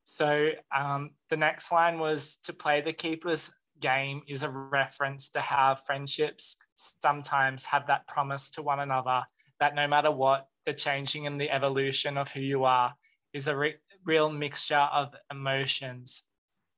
So 0.04 0.50
um, 0.76 1.10
the 1.30 1.36
next 1.36 1.70
line 1.70 1.98
was 1.98 2.36
to 2.44 2.52
play 2.52 2.80
the 2.80 2.92
keeper's 2.92 3.52
game 3.82 4.22
is 4.26 4.42
a 4.42 4.48
reference 4.48 5.28
to 5.30 5.40
how 5.40 5.74
friendships 5.74 6.56
sometimes 6.74 7.66
have 7.66 7.86
that 7.88 8.06
promise 8.06 8.50
to 8.52 8.62
one 8.62 8.80
another 8.80 9.24
that 9.60 9.74
no 9.74 9.86
matter 9.86 10.10
what, 10.10 10.48
the 10.66 10.72
changing 10.72 11.26
and 11.26 11.40
the 11.40 11.50
evolution 11.50 12.16
of 12.16 12.32
who 12.32 12.40
you 12.40 12.64
are 12.64 12.94
is 13.32 13.46
a 13.46 13.56
re- 13.56 13.76
real 14.04 14.30
mixture 14.30 14.88
of 14.92 15.14
emotions. 15.30 16.22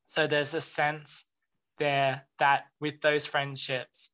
So 0.05 0.27
there's 0.27 0.55
a 0.55 0.61
sense 0.61 1.25
there 1.79 2.27
that 2.39 2.65
with 2.81 3.01
those 3.01 3.27
friendships, 3.27 4.11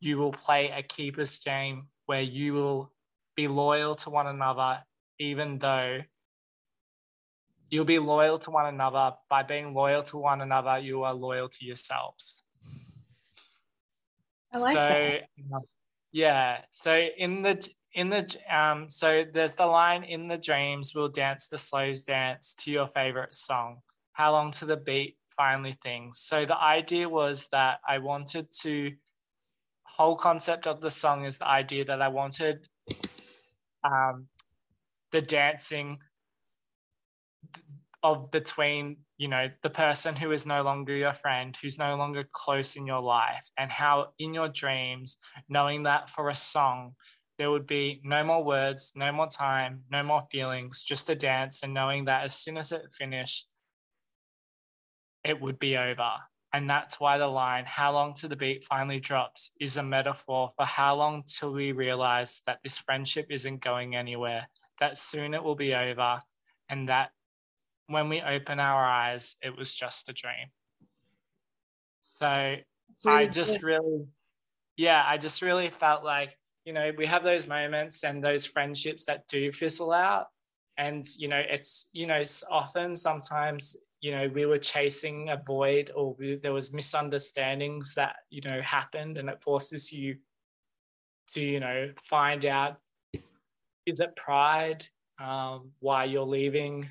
you 0.00 0.18
will 0.18 0.32
play 0.32 0.70
a 0.70 0.82
keeper's 0.82 1.38
game 1.38 1.88
where 2.06 2.22
you 2.22 2.54
will 2.54 2.92
be 3.36 3.46
loyal 3.46 3.94
to 3.96 4.10
one 4.10 4.26
another, 4.26 4.80
even 5.18 5.58
though 5.58 6.00
you'll 7.70 7.84
be 7.84 7.98
loyal 7.98 8.38
to 8.38 8.50
one 8.50 8.66
another. 8.66 9.16
By 9.28 9.42
being 9.42 9.74
loyal 9.74 10.02
to 10.04 10.16
one 10.18 10.40
another, 10.40 10.78
you 10.78 11.02
are 11.02 11.14
loyal 11.14 11.48
to 11.48 11.64
yourselves. 11.64 12.44
I 14.52 14.58
like 14.58 14.74
so, 14.74 15.18
that. 15.50 15.62
yeah. 16.12 16.62
So 16.70 17.08
in 17.16 17.42
the 17.42 17.68
in 17.92 18.10
the 18.10 18.36
um 18.50 18.88
so 18.88 19.24
there's 19.24 19.56
the 19.56 19.66
line 19.66 20.04
in 20.04 20.28
the 20.28 20.38
dreams 20.38 20.94
we'll 20.94 21.08
dance 21.08 21.48
the 21.48 21.58
slow 21.58 21.94
dance 22.06 22.54
to 22.54 22.70
your 22.70 22.86
favorite 22.86 23.34
song 23.34 23.78
how 24.12 24.30
long 24.32 24.50
to 24.50 24.66
the 24.66 24.76
beat 24.76 25.16
finally 25.36 25.72
things 25.72 26.18
so 26.18 26.44
the 26.44 26.60
idea 26.60 27.08
was 27.08 27.48
that 27.48 27.78
i 27.88 27.98
wanted 27.98 28.46
to 28.52 28.92
whole 29.84 30.16
concept 30.16 30.66
of 30.66 30.80
the 30.80 30.90
song 30.90 31.24
is 31.24 31.38
the 31.38 31.48
idea 31.48 31.84
that 31.84 32.02
i 32.02 32.08
wanted 32.08 32.68
um 33.82 34.26
the 35.12 35.22
dancing 35.22 35.98
of 38.02 38.30
between 38.30 38.98
you 39.16 39.26
know 39.26 39.48
the 39.62 39.70
person 39.70 40.14
who 40.14 40.30
is 40.30 40.46
no 40.46 40.62
longer 40.62 40.94
your 40.94 41.12
friend 41.12 41.56
who's 41.60 41.78
no 41.78 41.96
longer 41.96 42.24
close 42.30 42.76
in 42.76 42.86
your 42.86 43.00
life 43.00 43.50
and 43.58 43.72
how 43.72 44.06
in 44.20 44.32
your 44.32 44.48
dreams 44.48 45.18
knowing 45.48 45.82
that 45.82 46.08
for 46.08 46.28
a 46.28 46.34
song 46.34 46.94
there 47.38 47.50
would 47.52 47.66
be 47.66 48.00
no 48.04 48.24
more 48.24 48.42
words, 48.42 48.92
no 48.96 49.12
more 49.12 49.28
time, 49.28 49.84
no 49.90 50.02
more 50.02 50.22
feelings, 50.22 50.82
just 50.82 51.08
a 51.08 51.14
dance, 51.14 51.62
and 51.62 51.72
knowing 51.72 52.04
that 52.06 52.24
as 52.24 52.34
soon 52.34 52.56
as 52.56 52.72
it 52.72 52.92
finished, 52.92 53.48
it 55.24 55.40
would 55.40 55.58
be 55.58 55.76
over. 55.76 56.10
And 56.52 56.68
that's 56.68 56.98
why 56.98 57.18
the 57.18 57.28
line, 57.28 57.64
How 57.66 57.92
long 57.92 58.14
till 58.14 58.28
the 58.28 58.36
beat 58.36 58.64
finally 58.64 58.98
drops, 58.98 59.52
is 59.60 59.76
a 59.76 59.82
metaphor 59.82 60.50
for 60.56 60.66
how 60.66 60.96
long 60.96 61.22
till 61.26 61.52
we 61.52 61.72
realize 61.72 62.40
that 62.46 62.58
this 62.64 62.78
friendship 62.78 63.26
isn't 63.30 63.60
going 63.60 63.94
anywhere, 63.94 64.48
that 64.80 64.98
soon 64.98 65.32
it 65.34 65.44
will 65.44 65.54
be 65.54 65.74
over, 65.74 66.22
and 66.68 66.88
that 66.88 67.10
when 67.88 68.08
we 68.08 68.20
open 68.20 68.60
our 68.60 68.84
eyes, 68.84 69.36
it 69.42 69.56
was 69.56 69.74
just 69.74 70.08
a 70.08 70.12
dream. 70.12 70.52
So 72.02 72.56
really 73.04 73.24
I 73.24 73.26
just 73.26 73.60
good. 73.60 73.66
really, 73.66 74.06
yeah, 74.76 75.02
I 75.06 75.18
just 75.18 75.42
really 75.42 75.68
felt 75.70 76.04
like, 76.04 76.38
you 76.64 76.72
know, 76.72 76.92
we 76.96 77.06
have 77.06 77.24
those 77.24 77.46
moments 77.46 78.04
and 78.04 78.22
those 78.22 78.46
friendships 78.46 79.06
that 79.06 79.26
do 79.26 79.50
fizzle 79.52 79.92
out. 79.92 80.26
And, 80.76 81.04
you 81.18 81.28
know, 81.28 81.42
it's, 81.44 81.88
you 81.92 82.06
know, 82.06 82.22
often 82.50 82.94
sometimes, 82.94 83.76
you 84.00 84.12
know, 84.12 84.28
we 84.28 84.46
were 84.46 84.58
chasing 84.58 85.28
a 85.30 85.36
void 85.36 85.90
or 85.94 86.14
we, 86.14 86.36
there 86.36 86.52
was 86.52 86.72
misunderstandings 86.72 87.94
that, 87.94 88.16
you 88.30 88.40
know, 88.44 88.60
happened 88.60 89.18
and 89.18 89.28
it 89.28 89.42
forces 89.42 89.92
you 89.92 90.18
to, 91.28 91.40
you 91.40 91.60
know, 91.60 91.92
find 91.96 92.46
out 92.46 92.78
is 93.86 94.00
it 94.00 94.14
pride 94.16 94.86
um, 95.18 95.72
why 95.80 96.04
you're 96.04 96.22
leaving, 96.22 96.88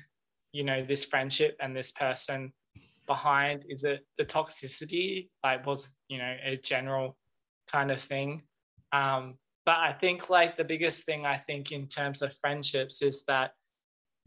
you 0.52 0.64
know, 0.64 0.84
this 0.84 1.04
friendship 1.04 1.56
and 1.60 1.76
this 1.76 1.92
person 1.92 2.52
behind? 3.06 3.64
Is 3.68 3.84
it 3.84 4.06
the 4.16 4.24
toxicity? 4.24 5.28
Like, 5.42 5.66
was, 5.66 5.96
you 6.08 6.18
know, 6.18 6.36
a 6.44 6.56
general 6.56 7.16
kind 7.70 7.90
of 7.90 8.00
thing? 8.00 8.42
Um, 8.92 9.34
but 9.66 9.76
I 9.76 9.92
think, 9.92 10.30
like, 10.30 10.56
the 10.56 10.64
biggest 10.64 11.04
thing 11.04 11.26
I 11.26 11.36
think 11.36 11.72
in 11.72 11.86
terms 11.86 12.22
of 12.22 12.36
friendships 12.36 13.02
is 13.02 13.24
that 13.24 13.52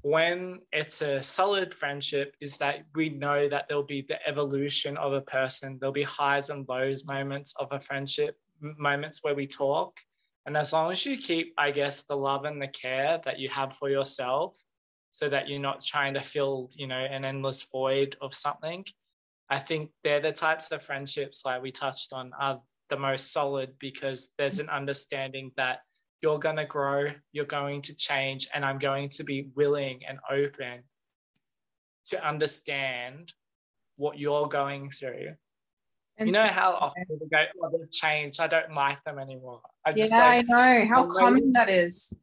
when 0.02 0.60
it's 0.72 1.02
a 1.02 1.22
solid 1.22 1.74
friendship 1.74 2.36
is 2.42 2.58
that 2.58 2.84
we 2.96 3.10
know 3.10 3.48
that 3.48 3.68
there'll 3.68 3.84
be 3.84 4.02
the 4.02 4.28
evolution 4.28 4.98
of 4.98 5.14
a 5.14 5.22
person 5.22 5.78
there'll 5.80 5.94
be 5.94 6.04
highs 6.04 6.50
and 6.50 6.68
lows 6.68 7.06
moments 7.06 7.54
of 7.60 7.68
a 7.72 7.80
friendship 7.80 8.36
moments 8.60 9.20
where 9.22 9.36
we 9.36 9.46
talk 9.46 10.00
and 10.48 10.58
as 10.58 10.74
long 10.74 10.92
as 10.92 11.06
you 11.06 11.18
keep 11.18 11.54
i 11.58 11.70
guess 11.70 12.04
the 12.04 12.16
love 12.16 12.46
and 12.46 12.62
the 12.62 12.68
care 12.68 13.20
that 13.26 13.40
you 13.40 13.48
have 13.48 13.74
for 13.74 13.90
yourself 13.90 14.58
so 15.12 15.30
that 15.30 15.48
you're 15.48 15.60
not 15.60 15.84
trying 15.84 16.14
to 16.14 16.22
fill 16.22 16.70
you 16.76 16.88
know 16.88 16.96
an 17.00 17.24
endless 17.24 17.64
void 17.72 18.16
of 18.22 18.34
something 18.34 18.86
i 19.50 19.60
think 19.60 19.92
they're 20.04 20.20
the 20.20 20.32
types 20.32 20.72
of 20.72 20.82
friendships 20.82 21.44
like 21.46 21.62
we 21.62 21.72
touched 21.72 22.14
on 22.14 22.32
are 22.40 22.62
the 22.90 22.98
most 22.98 23.32
solid 23.32 23.74
because 23.80 24.32
there's 24.38 24.60
an 24.60 24.70
understanding 24.70 25.52
that 25.56 25.80
you're 26.22 26.40
going 26.40 26.58
to 26.58 26.66
grow 26.66 27.08
you're 27.32 27.46
going 27.46 27.82
to 27.82 27.96
change 27.96 28.48
and 28.54 28.66
i'm 28.66 28.80
going 28.80 29.10
to 29.10 29.24
be 29.24 29.50
willing 29.56 30.02
and 30.08 30.20
open 30.30 30.84
to 32.06 32.28
understand 32.28 33.32
what 33.98 34.18
you're 34.18 34.48
going 34.48 34.90
through 34.90 35.36
and 36.18 36.28
you 36.28 36.34
know 36.34 36.42
how 36.42 36.74
often 36.74 37.04
people 37.10 37.28
go, 37.32 37.44
oh, 37.64 37.70
they've 37.72 37.92
changed. 37.92 38.40
I 38.40 38.46
don't 38.46 38.74
like 38.76 39.04
them 39.06 39.18
anymore. 39.18 39.62
I 39.84 39.94
yeah, 39.96 40.06
like, 40.06 40.22
I 40.22 40.42
know. 40.42 40.86
How 40.88 41.06
common 41.08 41.52
that 41.54 41.68
is. 41.68 42.14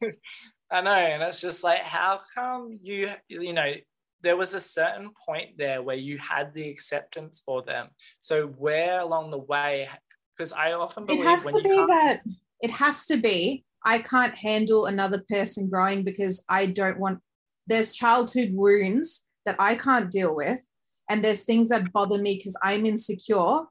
I 0.72 0.80
know, 0.80 0.90
and 0.90 1.22
it's 1.22 1.40
just 1.40 1.62
like, 1.62 1.82
how 1.82 2.20
come 2.34 2.78
you, 2.82 3.10
you 3.28 3.52
know, 3.52 3.74
there 4.22 4.36
was 4.36 4.54
a 4.54 4.60
certain 4.60 5.10
point 5.26 5.58
there 5.58 5.82
where 5.82 5.96
you 5.96 6.16
had 6.16 6.54
the 6.54 6.68
acceptance 6.70 7.42
for 7.44 7.62
them. 7.62 7.88
So 8.20 8.46
where 8.46 9.00
along 9.00 9.32
the 9.32 9.38
way, 9.38 9.88
because 10.34 10.52
I 10.52 10.72
often 10.72 11.04
believe 11.04 11.24
it 11.24 11.26
has 11.26 11.44
to 11.44 11.60
be 11.62 11.76
that 11.76 12.22
it 12.62 12.70
has 12.70 13.06
to 13.06 13.16
be. 13.18 13.64
I 13.84 13.98
can't 13.98 14.38
handle 14.38 14.86
another 14.86 15.22
person 15.28 15.68
growing 15.68 16.04
because 16.04 16.42
I 16.48 16.66
don't 16.66 16.98
want. 16.98 17.20
There's 17.66 17.92
childhood 17.92 18.50
wounds 18.52 19.28
that 19.44 19.56
I 19.58 19.74
can't 19.74 20.10
deal 20.10 20.34
with, 20.34 20.64
and 21.10 21.22
there's 21.22 21.44
things 21.44 21.68
that 21.68 21.92
bother 21.92 22.18
me 22.18 22.36
because 22.36 22.56
I'm 22.62 22.86
insecure. 22.86 23.64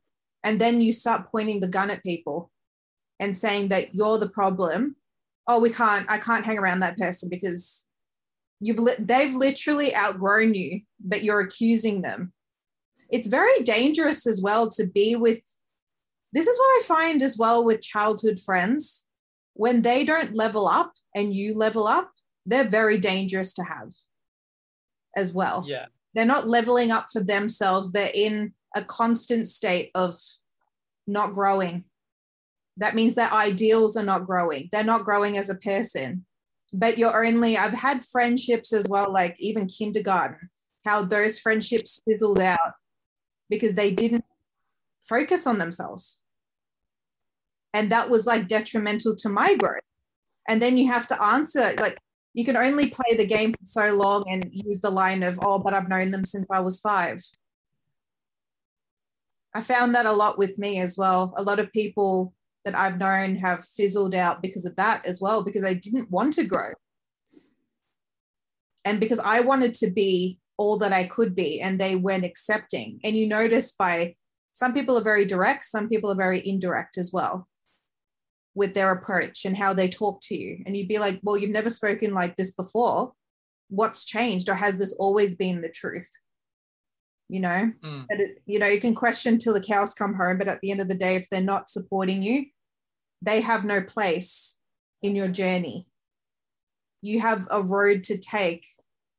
And 0.44 0.60
then 0.60 0.82
you 0.82 0.92
start 0.92 1.28
pointing 1.28 1.62
the 1.62 1.68
gun 1.68 1.90
at 1.92 2.04
people 2.04 2.52
and 3.20 3.36
saying 3.36 3.70
that 3.70 3.96
you're 3.96 4.18
the 4.18 4.30
problem 4.30 4.96
oh 5.48 5.60
we 5.60 5.70
can't 5.70 6.10
i 6.10 6.18
can't 6.18 6.46
hang 6.46 6.58
around 6.58 6.80
that 6.80 6.98
person 6.98 7.30
because 7.30 7.88
you've 8.60 8.80
li- 8.80 8.94
they've 9.00 9.34
literally 9.34 9.96
outgrown 9.96 10.54
you 10.54 10.82
but 11.04 11.24
you're 11.24 11.42
accusing 11.42 12.02
them. 12.02 12.32
It's 13.10 13.28
very 13.28 13.60
dangerous 13.64 14.26
as 14.28 14.42
well 14.42 14.70
to 14.70 14.88
be 14.88 15.16
with 15.16 15.44
this 16.34 16.48
is 16.48 16.58
what 16.58 16.66
i 16.66 16.82
find 16.86 17.22
as 17.22 17.38
well 17.38 17.66
with 17.66 17.82
childhood 17.82 18.40
friends. 18.40 19.08
When 19.54 19.82
they 19.82 20.06
don't 20.06 20.34
level 20.34 20.68
up 20.68 20.94
and 21.14 21.34
you 21.34 21.58
level 21.58 21.88
up 21.88 22.12
they're 22.46 22.68
very 22.68 22.98
dangerous 22.98 23.54
to 23.54 23.64
have 23.64 23.92
as 25.18 25.34
well. 25.34 25.64
Yeah. 25.68 25.88
They're 26.14 26.26
not 26.26 26.48
leveling 26.48 26.92
up 26.92 27.08
for 27.12 27.22
themselves. 27.22 27.92
They're 27.92 28.10
in 28.14 28.54
a 28.76 28.82
constant 28.82 29.48
state 29.48 29.92
of 29.94 30.16
not 31.08 31.34
growing 31.34 31.84
that 32.82 32.96
means 32.96 33.14
their 33.14 33.32
ideals 33.32 33.96
are 33.96 34.04
not 34.04 34.26
growing. 34.26 34.70
They're 34.72 34.84
not 34.84 35.06
growing 35.06 35.38
as 35.38 35.50
a 35.50 35.56
person. 35.56 36.26
But 36.74 36.98
you're 36.98 37.26
only, 37.26 37.58
I've 37.58 37.74
had 37.74 38.04
friendships 38.04 38.74
as 38.74 38.88
well, 38.88 39.12
like 39.12 39.36
even 39.40 39.68
kindergarten, 39.68 40.50
how 40.86 41.04
those 41.04 41.38
friendships 41.38 42.00
fizzled 42.08 42.40
out 42.40 42.74
because 43.50 43.74
they 43.74 43.92
didn't 43.92 44.24
focus 45.02 45.46
on 45.46 45.58
themselves. 45.58 46.22
And 47.74 47.90
that 47.92 48.10
was 48.10 48.26
like 48.26 48.48
detrimental 48.48 49.16
to 49.18 49.30
my 49.30 49.56
growth. 49.56 49.82
And 50.48 50.62
then 50.62 50.78
you 50.78 50.88
have 50.88 51.08
to 51.08 51.24
answer, 51.24 51.74
like, 51.78 52.00
you 52.34 52.46
can 52.46 52.56
only 52.56 52.90
play 52.90 53.18
the 53.18 53.26
game 53.26 53.52
for 53.52 53.66
so 53.66 53.94
long 53.94 54.24
and 54.30 54.50
use 54.52 54.80
the 54.80 54.90
line 54.90 55.24
of, 55.24 55.38
oh, 55.44 55.60
but 55.60 55.74
I've 55.74 55.90
known 55.90 56.12
them 56.12 56.24
since 56.24 56.48
I 56.50 56.62
was 56.62 56.80
five. 56.80 57.22
I 59.54 59.60
found 59.60 59.94
that 59.96 60.06
a 60.06 60.14
lot 60.14 60.38
with 60.38 60.58
me 60.58 60.80
as 60.80 60.98
well. 60.98 61.34
A 61.36 61.44
lot 61.44 61.60
of 61.60 61.72
people 61.74 62.34
that 62.66 62.76
I've 62.76 63.00
known 63.00 63.36
have 63.36 63.64
fizzled 63.64 64.16
out 64.16 64.42
because 64.42 64.66
of 64.66 64.76
that 64.76 65.06
as 65.06 65.20
well, 65.22 65.44
because 65.44 65.62
they 65.62 65.76
didn't 65.76 66.12
want 66.12 66.34
to 66.34 66.44
grow. 66.44 66.70
And 68.86 69.00
because 69.00 69.20
I 69.20 69.42
wanted 69.42 69.74
to 69.76 69.92
be 69.92 70.40
all 70.58 70.78
that 70.78 70.94
I 70.94 71.06
could 71.06 71.34
be, 71.36 71.62
and 71.62 71.80
they 71.80 71.96
weren't 71.96 72.26
accepting. 72.26 73.00
And 73.04 73.16
you 73.16 73.28
notice 73.28 73.72
by 73.72 74.16
some 74.54 74.74
people 74.74 74.98
are 74.98 75.04
very 75.04 75.26
direct, 75.26 75.64
some 75.64 75.88
people 75.88 76.12
are 76.12 76.16
very 76.16 76.42
indirect 76.46 76.98
as 76.98 77.12
well 77.12 77.48
with 78.54 78.74
their 78.74 78.92
approach 78.92 79.46
and 79.46 79.56
how 79.56 79.74
they 79.74 79.88
talk 79.88 80.20
to 80.22 80.36
you. 80.36 80.62
And 80.66 80.76
you'd 80.76 80.88
be 80.88 81.00
like, 81.00 81.20
well, 81.24 81.38
you've 81.38 81.52
never 81.52 81.70
spoken 81.70 82.14
like 82.14 82.36
this 82.36 82.52
before. 82.52 83.14
What's 83.70 84.04
changed? 84.04 84.50
Or 84.50 84.56
has 84.56 84.78
this 84.78 84.94
always 85.00 85.36
been 85.36 85.62
the 85.62 85.70
truth? 85.70 86.10
You 87.32 87.40
know 87.40 87.72
mm. 87.82 88.06
but 88.10 88.20
it, 88.20 88.40
you 88.46 88.60
know 88.60 88.68
you 88.68 88.80
can 88.80 88.94
question 88.94 89.38
till 89.38 89.54
the 89.54 89.62
cows 89.62 89.94
come 89.94 90.14
home 90.14 90.38
but 90.38 90.48
at 90.48 90.60
the 90.62 90.70
end 90.70 90.82
of 90.82 90.90
the 90.90 90.96
day 90.96 91.16
if 91.16 91.30
they're 91.30 91.42
not 91.42 91.70
supporting 91.70 92.22
you 92.22 92.46
they 93.22 93.42
have 93.42 93.64
no 93.64 93.82
place 93.82 94.60
in 95.02 95.16
your 95.16 95.28
journey. 95.28 95.86
You 97.02 97.20
have 97.20 97.48
a 97.52 97.62
road 97.62 98.04
to 98.04 98.18
take 98.18 98.66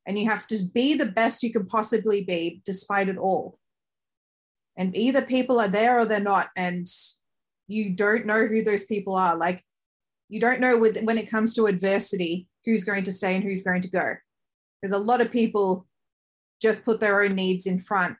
and 0.05 0.17
you 0.17 0.29
have 0.29 0.47
to 0.47 0.57
be 0.73 0.95
the 0.95 1.05
best 1.05 1.43
you 1.43 1.51
can 1.51 1.65
possibly 1.65 2.23
be 2.23 2.61
despite 2.65 3.09
it 3.09 3.17
all. 3.17 3.57
And 4.77 4.95
either 4.95 5.21
people 5.21 5.59
are 5.59 5.67
there 5.67 5.99
or 5.99 6.05
they're 6.05 6.19
not 6.19 6.49
and 6.57 6.87
you 7.67 7.91
don't 7.91 8.25
know 8.25 8.45
who 8.45 8.61
those 8.61 8.85
people 8.85 9.15
are. 9.15 9.35
Like 9.35 9.63
you 10.29 10.39
don't 10.39 10.59
know 10.59 10.77
with, 10.77 11.01
when 11.03 11.17
it 11.17 11.29
comes 11.29 11.53
to 11.55 11.65
adversity 11.65 12.47
who's 12.65 12.83
going 12.83 13.03
to 13.03 13.11
stay 13.11 13.35
and 13.35 13.43
who's 13.43 13.63
going 13.63 13.81
to 13.81 13.89
go. 13.89 14.15
There's 14.81 14.93
a 14.93 14.97
lot 14.97 15.21
of 15.21 15.31
people 15.31 15.85
just 16.63 16.85
put 16.85 17.01
their 17.01 17.21
own 17.21 17.35
needs 17.35 17.67
in 17.67 17.77
front 17.77 18.15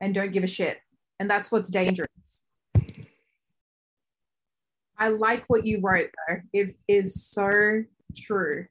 and 0.00 0.14
don't 0.14 0.30
give 0.30 0.44
a 0.44 0.46
shit. 0.46 0.78
And 1.18 1.28
that's 1.28 1.50
what's 1.50 1.68
dangerous. 1.68 2.44
I 4.96 5.08
like 5.08 5.44
what 5.48 5.66
you 5.66 5.80
wrote 5.82 6.10
though. 6.28 6.36
It 6.52 6.76
is 6.86 7.26
so 7.26 7.82
true. 8.16 8.66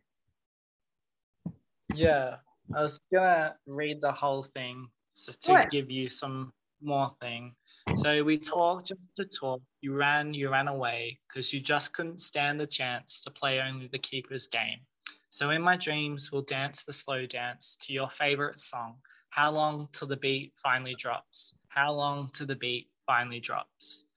Yeah, 1.93 2.37
I 2.73 2.81
was 2.81 3.01
gonna 3.13 3.55
read 3.67 3.99
the 3.99 4.13
whole 4.13 4.43
thing 4.43 4.87
so 5.11 5.33
to 5.41 5.51
what? 5.51 5.69
give 5.69 5.91
you 5.91 6.07
some 6.07 6.53
more 6.81 7.11
thing. 7.19 7.55
So 7.97 8.23
we 8.23 8.37
talked 8.37 8.87
just 8.87 9.01
to 9.17 9.25
talk. 9.25 9.61
You 9.81 9.93
ran, 9.93 10.33
you 10.33 10.49
ran 10.49 10.69
away 10.69 11.19
because 11.27 11.51
you 11.53 11.59
just 11.59 11.93
couldn't 11.93 12.21
stand 12.21 12.61
the 12.61 12.67
chance 12.67 13.21
to 13.21 13.31
play 13.31 13.59
only 13.59 13.87
the 13.87 13.99
keeper's 13.99 14.47
game. 14.47 14.85
So 15.31 15.49
in 15.49 15.61
my 15.61 15.77
dreams, 15.77 16.29
we'll 16.29 16.41
dance 16.41 16.83
the 16.83 16.91
slow 16.91 17.25
dance 17.25 17.77
to 17.83 17.93
your 17.93 18.09
favorite 18.09 18.57
song. 18.57 18.95
How 19.29 19.49
long 19.49 19.87
till 19.93 20.09
the 20.09 20.17
beat 20.17 20.51
finally 20.61 20.93
drops? 20.93 21.55
How 21.69 21.93
long 21.93 22.29
till 22.33 22.47
the 22.47 22.57
beat 22.57 22.89
finally 23.07 23.39
drops? 23.39 24.07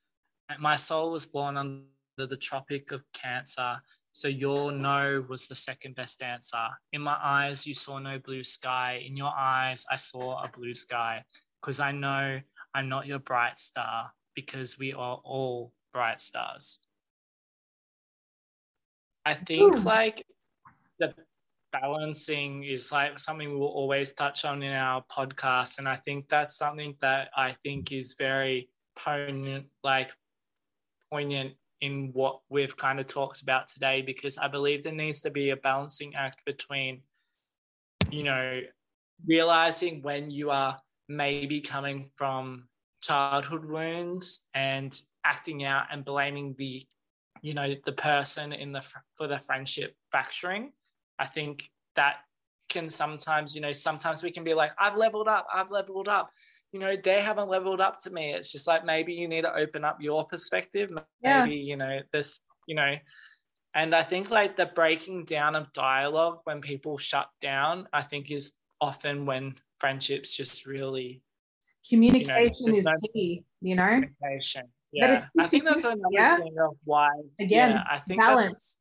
And 0.49 0.61
my 0.61 0.75
soul 0.75 1.13
was 1.13 1.25
born 1.25 1.57
under 1.57 1.85
the 2.19 2.37
Tropic 2.37 2.91
of 2.91 3.05
Cancer, 3.13 3.77
so 4.11 4.27
your 4.27 4.73
no 4.73 5.25
was 5.29 5.47
the 5.47 5.55
second 5.55 5.95
best 5.95 6.21
answer. 6.21 6.67
In 6.93 7.03
my 7.03 7.17
eyes, 7.23 7.65
you 7.65 7.75
saw 7.75 8.01
no 8.01 8.19
blue 8.19 8.43
sky. 8.43 9.01
In 9.07 9.17
your 9.17 9.33
eyes, 9.39 9.87
I 9.89 9.95
saw 9.95 10.43
a 10.43 10.49
blue 10.49 10.75
sky. 10.75 11.23
Because 11.63 11.79
I 11.79 11.93
know 11.93 12.41
I'm 12.75 12.89
not 12.89 13.07
your 13.07 13.21
bright 13.21 13.57
star, 13.57 14.11
because 14.35 14.81
we 14.81 14.93
are 14.93 15.21
all 15.23 15.73
bright 15.93 16.21
stars. 16.21 16.81
I 19.25 19.35
think 19.35 19.77
Ooh. 19.77 19.81
like 19.81 20.27
the 20.99 21.15
balancing 21.73 22.63
is 22.63 22.93
like 22.93 23.19
something 23.19 23.51
we 23.51 23.57
will 23.57 23.67
always 23.67 24.15
touch 24.15 24.45
on 24.45 24.63
in 24.63 24.73
our 24.73 25.03
podcast 25.11 25.79
and 25.79 25.89
i 25.89 25.97
think 25.97 26.29
that's 26.29 26.57
something 26.57 26.95
that 27.01 27.29
i 27.37 27.51
think 27.65 27.91
is 27.91 28.15
very 28.17 28.69
poignant 28.97 29.67
like 29.83 30.13
poignant 31.11 31.55
in 31.81 32.11
what 32.15 32.41
we've 32.49 32.77
kind 32.77 32.99
of 32.99 33.07
talked 33.07 33.43
about 33.43 33.69
today 33.69 34.01
because 34.01 34.39
I 34.39 34.49
believe 34.49 34.83
there 34.83 34.93
needs 34.93 35.21
to 35.21 35.31
be 35.31 35.51
a 35.51 35.57
balancing 35.57 36.15
act 36.15 36.43
between, 36.47 37.03
you 38.11 38.23
know, 38.23 38.61
realizing 39.27 40.01
when 40.01 40.31
you 40.31 40.51
are 40.51 40.79
maybe 41.11 41.61
coming 41.61 42.11
from 42.17 42.69
childhood 43.03 43.67
wounds 43.67 44.47
and 44.55 44.99
acting 45.25 45.63
out 45.63 45.85
and 45.93 46.07
blaming 46.07 46.55
the 46.57 46.83
you 47.43 47.53
know 47.53 47.75
the 47.85 47.93
person 47.93 48.55
in 48.55 48.73
the 48.73 48.83
for 49.17 49.27
the 49.27 49.39
friendship 49.39 49.95
fracturing 50.11 50.73
i 51.19 51.25
think 51.25 51.71
that 51.97 52.17
can 52.75 52.89
sometimes 52.89 53.55
you 53.55 53.61
know 53.61 53.73
sometimes 53.73 54.23
we 54.23 54.33
can 54.33 54.43
be 54.43 54.53
like 54.53 54.73
i've 54.79 54.97
leveled 54.97 55.29
up 55.29 55.47
i've 55.55 55.71
leveled 55.71 56.09
up 56.09 56.31
you 56.73 56.81
know 56.81 56.97
they 56.97 57.21
haven't 57.21 57.49
leveled 57.49 57.81
up 57.81 58.01
to 58.01 58.11
me 58.11 58.35
it's 58.35 58.51
just 58.51 58.67
like 58.67 58.85
maybe 58.85 59.15
you 59.15 59.29
need 59.29 59.43
to 59.43 59.55
open 59.55 59.85
up 59.85 59.99
your 60.01 60.25
perspective 60.27 60.91
maybe 60.91 61.07
yeah. 61.23 61.45
you 61.45 61.77
know 61.77 62.01
this 62.13 62.41
you 62.67 62.75
know 62.75 62.95
and 63.75 63.95
i 63.95 64.03
think 64.03 64.29
like 64.29 64.57
the 64.57 64.67
breaking 64.67 65.25
down 65.25 65.55
of 65.55 65.73
dialogue 65.73 66.41
when 66.45 66.61
people 66.61 66.99
shut 66.99 67.29
down 67.41 67.87
i 67.93 68.03
think 68.03 68.31
is 68.31 68.53
often 68.81 69.25
when 69.25 69.55
friendships 69.77 70.37
just 70.37 70.67
really 70.67 71.23
communication 71.89 72.67
you 72.67 72.73
know, 72.73 72.79
is 72.79 72.85
no 72.87 72.93
key 73.13 73.45
you 73.61 73.77
know 73.77 74.01
communication 74.01 74.65
yeah. 74.95 75.09
But 75.09 75.17
it's 75.17 75.25
50, 75.25 75.41
I 75.41 75.47
think 75.49 75.65
that's 75.65 75.85
another 75.85 76.03
yeah? 76.13 76.37
thing 76.37 76.55
of 76.61 76.77
why 76.85 77.09
again 77.41 77.73
yeah, 77.73 77.85
I 77.91 77.99
think 77.99 78.21
balance. 78.21 78.79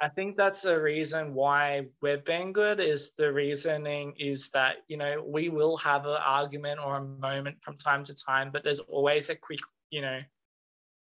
I 0.00 0.08
think 0.08 0.36
that's 0.36 0.62
the 0.62 0.80
reason 0.80 1.34
why 1.34 1.86
we've 2.00 2.24
been 2.24 2.52
good 2.52 2.78
is 2.78 3.14
the 3.16 3.32
reasoning 3.32 4.14
is 4.18 4.50
that 4.50 4.76
you 4.86 4.96
know 4.96 5.24
we 5.26 5.48
will 5.48 5.76
have 5.78 6.06
an 6.06 6.18
argument 6.24 6.80
or 6.84 6.96
a 6.96 7.04
moment 7.04 7.56
from 7.62 7.76
time 7.76 8.04
to 8.04 8.14
time, 8.14 8.50
but 8.52 8.62
there's 8.62 8.78
always 8.80 9.28
a 9.28 9.34
quick 9.34 9.60
you 9.90 10.02
know 10.02 10.20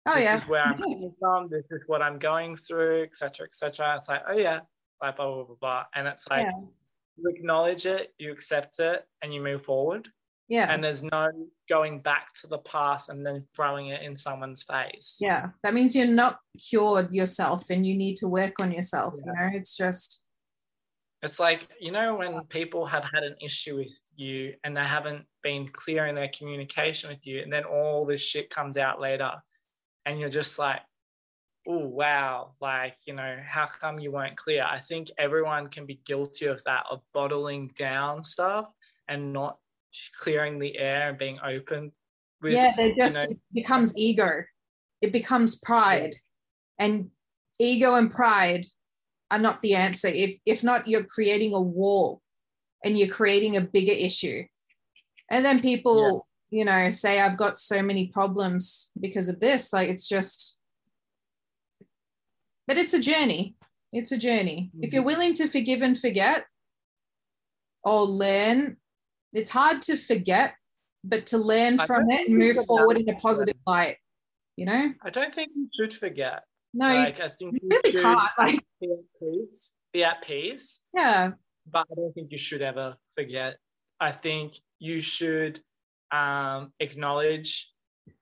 oh 0.06 0.14
this 0.14 0.24
yeah 0.24 0.36
is 0.36 0.48
where 0.48 0.62
I'm 0.62 0.78
coming 0.78 1.14
from, 1.18 1.48
this 1.50 1.64
is 1.70 1.82
what 1.86 2.02
I'm 2.02 2.18
going 2.18 2.56
through, 2.56 3.02
etc. 3.02 3.46
etc. 3.46 3.94
It's 3.96 4.08
like, 4.08 4.22
oh 4.28 4.36
yeah, 4.36 4.60
blah 5.00 5.12
blah 5.12 5.34
blah 5.34 5.44
blah 5.44 5.56
blah. 5.60 5.84
And 5.94 6.08
it's 6.08 6.26
like 6.28 6.46
yeah. 6.46 6.60
you 7.16 7.30
acknowledge 7.30 7.86
it, 7.86 8.14
you 8.18 8.32
accept 8.32 8.78
it, 8.78 9.06
and 9.22 9.32
you 9.34 9.40
move 9.40 9.62
forward. 9.62 10.08
Yeah. 10.48 10.72
And 10.72 10.82
there's 10.82 11.02
no 11.02 11.30
going 11.68 12.00
back 12.00 12.28
to 12.40 12.46
the 12.46 12.58
past 12.58 13.10
and 13.10 13.24
then 13.24 13.46
throwing 13.54 13.88
it 13.88 14.02
in 14.02 14.16
someone's 14.16 14.62
face. 14.62 15.16
Yeah. 15.20 15.50
That 15.62 15.74
means 15.74 15.94
you're 15.94 16.06
not 16.06 16.38
cured 16.68 17.12
yourself 17.12 17.70
and 17.70 17.84
you 17.84 17.94
need 17.94 18.16
to 18.16 18.28
work 18.28 18.58
on 18.58 18.72
yourself. 18.72 19.14
Yeah. 19.18 19.32
You 19.44 19.50
know, 19.50 19.56
it's 19.58 19.76
just. 19.76 20.24
It's 21.20 21.40
like, 21.40 21.68
you 21.80 21.90
know, 21.90 22.14
when 22.14 22.40
people 22.44 22.86
have 22.86 23.04
had 23.12 23.24
an 23.24 23.34
issue 23.44 23.76
with 23.76 24.00
you 24.16 24.54
and 24.62 24.76
they 24.76 24.84
haven't 24.84 25.24
been 25.42 25.68
clear 25.68 26.06
in 26.06 26.14
their 26.14 26.30
communication 26.36 27.10
with 27.10 27.26
you, 27.26 27.42
and 27.42 27.52
then 27.52 27.64
all 27.64 28.06
this 28.06 28.20
shit 28.20 28.50
comes 28.50 28.76
out 28.76 29.00
later, 29.00 29.32
and 30.06 30.20
you're 30.20 30.30
just 30.30 30.60
like, 30.60 30.80
oh, 31.66 31.86
wow, 31.86 32.52
like, 32.60 32.96
you 33.04 33.14
know, 33.14 33.36
how 33.44 33.66
come 33.66 33.98
you 33.98 34.12
weren't 34.12 34.36
clear? 34.36 34.64
I 34.64 34.78
think 34.78 35.08
everyone 35.18 35.68
can 35.68 35.86
be 35.86 36.00
guilty 36.06 36.46
of 36.46 36.62
that, 36.64 36.84
of 36.88 37.00
bottling 37.12 37.72
down 37.76 38.22
stuff 38.22 38.72
and 39.08 39.32
not 39.32 39.58
clearing 40.20 40.58
the 40.58 40.76
air 40.78 41.10
and 41.10 41.18
being 41.18 41.38
open 41.44 41.92
with, 42.40 42.52
yeah 42.52 42.72
they 42.76 42.94
just 42.94 43.22
you 43.22 43.28
know, 43.28 43.32
it 43.32 43.54
becomes 43.54 43.92
ego. 43.96 44.44
It 45.00 45.12
becomes 45.12 45.56
pride. 45.56 46.14
And 46.78 47.10
ego 47.58 47.94
and 47.94 48.10
pride 48.10 48.64
are 49.30 49.38
not 49.38 49.62
the 49.62 49.74
answer. 49.74 50.08
If 50.08 50.34
if 50.46 50.62
not 50.62 50.86
you're 50.88 51.04
creating 51.04 51.54
a 51.54 51.60
wall 51.60 52.22
and 52.84 52.98
you're 52.98 53.08
creating 53.08 53.56
a 53.56 53.60
bigger 53.60 53.92
issue. 53.92 54.42
And 55.30 55.44
then 55.44 55.60
people 55.60 56.26
yeah. 56.50 56.58
you 56.58 56.64
know 56.64 56.90
say 56.90 57.20
i've 57.20 57.36
got 57.36 57.58
so 57.58 57.82
many 57.82 58.08
problems 58.08 58.90
because 59.00 59.28
of 59.28 59.40
this. 59.40 59.72
Like 59.72 59.88
it's 59.88 60.08
just 60.08 60.58
but 62.66 62.78
it's 62.78 62.94
a 62.94 63.00
journey. 63.00 63.56
It's 63.92 64.12
a 64.12 64.18
journey. 64.18 64.70
Mm-hmm. 64.70 64.84
if 64.84 64.92
you're 64.92 65.04
willing 65.04 65.34
to 65.34 65.48
forgive 65.48 65.82
and 65.82 65.96
forget 65.98 66.44
or 67.84 68.04
learn 68.04 68.76
it's 69.32 69.50
hard 69.50 69.82
to 69.82 69.96
forget, 69.96 70.54
but 71.04 71.26
to 71.26 71.38
learn 71.38 71.78
from 71.78 72.10
it 72.10 72.28
and 72.28 72.38
move 72.38 72.64
forward 72.66 72.98
in 72.98 73.08
a 73.08 73.14
positive 73.14 73.56
light. 73.66 73.96
You 74.56 74.66
know, 74.66 74.92
I 75.02 75.10
don't 75.10 75.34
think 75.34 75.50
you 75.54 75.68
should 75.78 75.94
forget. 75.94 76.42
No, 76.74 76.86
like, 76.86 77.20
I 77.20 77.28
think 77.28 77.54
you 77.60 77.68
really 77.70 78.02
can't. 78.02 78.30
Like, 78.38 78.60
be 78.80 78.90
at 78.90 78.98
peace. 79.20 79.74
Be 79.92 80.04
at 80.04 80.22
peace. 80.22 80.82
Yeah, 80.94 81.30
but 81.70 81.86
I 81.90 81.94
don't 81.94 82.12
think 82.12 82.32
you 82.32 82.38
should 82.38 82.62
ever 82.62 82.96
forget. 83.14 83.58
I 84.00 84.12
think 84.12 84.54
you 84.78 85.00
should 85.00 85.60
um, 86.10 86.72
acknowledge, 86.80 87.72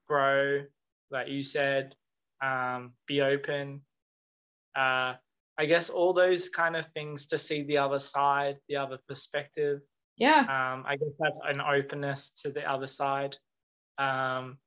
grow, 0.09 0.65
like 1.11 1.29
you 1.29 1.43
said, 1.43 1.95
um, 2.43 2.93
be 3.07 3.21
open. 3.21 3.83
Uh, 4.75 5.15
I 5.59 5.65
guess 5.67 5.89
all 5.89 6.13
those 6.13 6.49
kind 6.49 6.77
of 6.77 6.87
things 6.89 7.27
to 7.29 7.39
see 7.39 7.63
the 7.63 7.79
other 7.79 7.99
side, 7.99 8.59
the 8.69 8.77
other 8.77 8.99
perspective. 9.09 9.81
Yeah. 10.17 10.41
Um, 10.41 10.85
I 10.87 10.97
guess 10.97 11.11
that's 11.19 11.41
an 11.45 11.61
openness 11.61 12.31
to 12.43 12.51
the 12.51 12.69
other 12.71 12.87
side. 12.87 13.37
Um, 13.99 14.59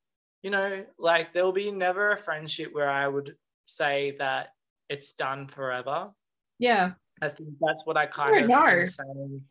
you 0.44 0.52
know, 0.52 0.86
like 0.98 1.34
there'll 1.34 1.52
be 1.52 1.72
never 1.72 2.12
a 2.12 2.18
friendship 2.18 2.74
where 2.74 2.90
I 2.90 3.08
would 3.08 3.36
say 3.66 4.16
that 4.20 4.50
it's 4.90 5.14
done 5.14 5.48
forever. 5.48 6.12
Yeah. 6.60 6.94
I 7.22 7.30
think 7.30 7.50
that's 7.60 7.86
what 7.86 7.98
I 7.98 8.06
kind 8.06 8.44
of 8.44 8.50
know. 8.50 8.84
saying 8.86 9.42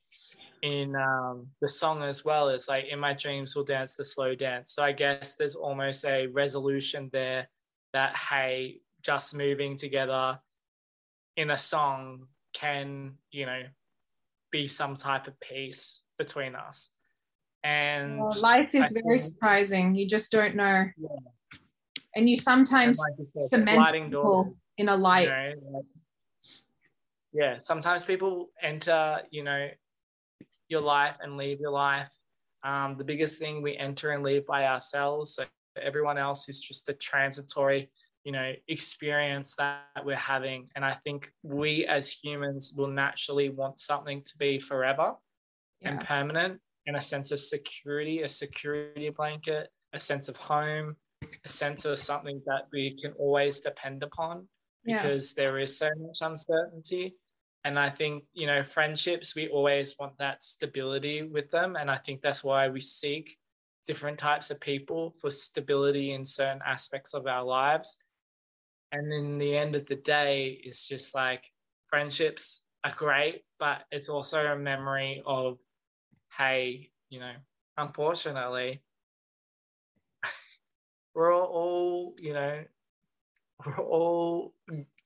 in 0.62 0.96
um, 0.96 1.48
the 1.60 1.68
song 1.68 2.02
as 2.02 2.24
well. 2.24 2.48
Is 2.48 2.68
like 2.68 2.86
in 2.86 2.98
my 2.98 3.12
dreams 3.12 3.54
we'll 3.54 3.64
dance 3.64 3.94
the 3.94 4.04
slow 4.04 4.34
dance. 4.34 4.72
So 4.72 4.82
I 4.82 4.92
guess 4.92 5.36
there's 5.36 5.54
almost 5.54 6.04
a 6.04 6.28
resolution 6.28 7.10
there 7.12 7.48
that 7.92 8.16
hey, 8.16 8.80
just 9.02 9.34
moving 9.34 9.76
together 9.76 10.40
in 11.36 11.50
a 11.50 11.58
song 11.58 12.26
can 12.54 13.12
you 13.30 13.46
know 13.46 13.62
be 14.50 14.68
some 14.68 14.96
type 14.96 15.26
of 15.26 15.38
peace 15.40 16.04
between 16.18 16.54
us. 16.54 16.90
And 17.64 18.20
well, 18.20 18.40
life 18.40 18.74
is 18.74 18.84
I 18.84 19.02
very 19.02 19.18
think, 19.18 19.32
surprising. 19.32 19.94
You 19.94 20.06
just 20.06 20.30
don't 20.30 20.54
know. 20.54 20.84
Yeah. 20.96 21.08
And 22.16 22.28
you 22.28 22.36
sometimes 22.36 22.98
and 23.18 23.48
cement 23.50 23.92
people 23.92 24.56
in 24.76 24.88
a 24.88 24.96
light. 24.96 25.24
You 25.24 25.60
know, 25.60 25.70
like, 25.72 25.84
yeah, 27.32 27.58
sometimes 27.62 28.04
people 28.04 28.50
enter, 28.62 29.20
you 29.30 29.44
know, 29.44 29.68
your 30.68 30.80
life 30.80 31.16
and 31.20 31.36
leave 31.36 31.60
your 31.60 31.70
life. 31.70 32.08
Um, 32.64 32.96
the 32.96 33.04
biggest 33.04 33.38
thing 33.38 33.62
we 33.62 33.76
enter 33.76 34.10
and 34.10 34.22
leave 34.22 34.46
by 34.46 34.66
ourselves. 34.66 35.34
So 35.34 35.44
everyone 35.80 36.18
else 36.18 36.48
is 36.48 36.60
just 36.60 36.88
a 36.88 36.94
transitory 36.94 37.90
you 38.24 38.32
know 38.32 38.52
experience 38.66 39.56
that 39.56 40.04
we're 40.04 40.16
having. 40.16 40.68
And 40.74 40.84
i 40.84 40.92
think 40.92 41.30
we 41.42 41.86
as 41.86 42.12
humans 42.12 42.74
will 42.76 42.88
naturally 42.88 43.48
want 43.48 43.78
something 43.78 44.22
to 44.22 44.38
be 44.38 44.58
forever 44.58 45.14
yeah. 45.80 45.90
and 45.90 46.00
permanent 46.00 46.60
and 46.86 46.96
a 46.96 47.02
sense 47.02 47.30
of 47.30 47.40
security 47.40 48.22
a 48.22 48.28
security 48.28 49.10
blanket 49.10 49.68
a 49.92 50.00
sense 50.00 50.28
of 50.28 50.36
home 50.36 50.96
a 51.44 51.48
sense 51.48 51.84
of 51.84 51.98
something 51.98 52.40
that 52.46 52.68
we 52.72 52.96
can 53.00 53.12
always 53.18 53.60
depend 53.60 54.02
upon 54.02 54.46
because 54.84 55.34
there 55.34 55.58
is 55.58 55.76
so 55.76 55.88
much 55.98 56.16
uncertainty. 56.20 57.16
And 57.64 57.78
i 57.78 57.90
think 57.90 58.24
you 58.32 58.46
know 58.46 58.62
friendships 58.62 59.34
we 59.34 59.48
always 59.48 59.96
want 59.98 60.18
that 60.18 60.44
stability 60.44 61.22
with 61.22 61.50
them. 61.50 61.76
And 61.76 61.90
i 61.90 61.96
think 61.96 62.20
that's 62.20 62.44
why 62.44 62.68
we 62.68 62.80
seek 62.80 63.36
different 63.86 64.18
types 64.18 64.50
of 64.50 64.60
people 64.60 65.14
for 65.20 65.30
stability 65.30 66.12
in 66.12 66.24
certain 66.24 66.60
aspects 66.64 67.14
of 67.14 67.26
our 67.26 67.44
lives 67.44 67.98
and 68.92 69.12
in 69.12 69.38
the 69.38 69.56
end 69.56 69.76
of 69.76 69.86
the 69.86 69.96
day 69.96 70.60
it's 70.64 70.86
just 70.86 71.14
like 71.14 71.44
friendships 71.86 72.64
are 72.84 72.94
great 72.96 73.44
but 73.58 73.82
it's 73.90 74.08
also 74.08 74.46
a 74.46 74.56
memory 74.56 75.22
of 75.26 75.58
hey 76.38 76.90
you 77.10 77.20
know 77.20 77.32
unfortunately 77.76 78.82
we're 81.14 81.34
all, 81.34 81.46
all 81.46 82.14
you 82.20 82.32
know 82.32 82.64
we're 83.66 83.80
all 83.80 84.54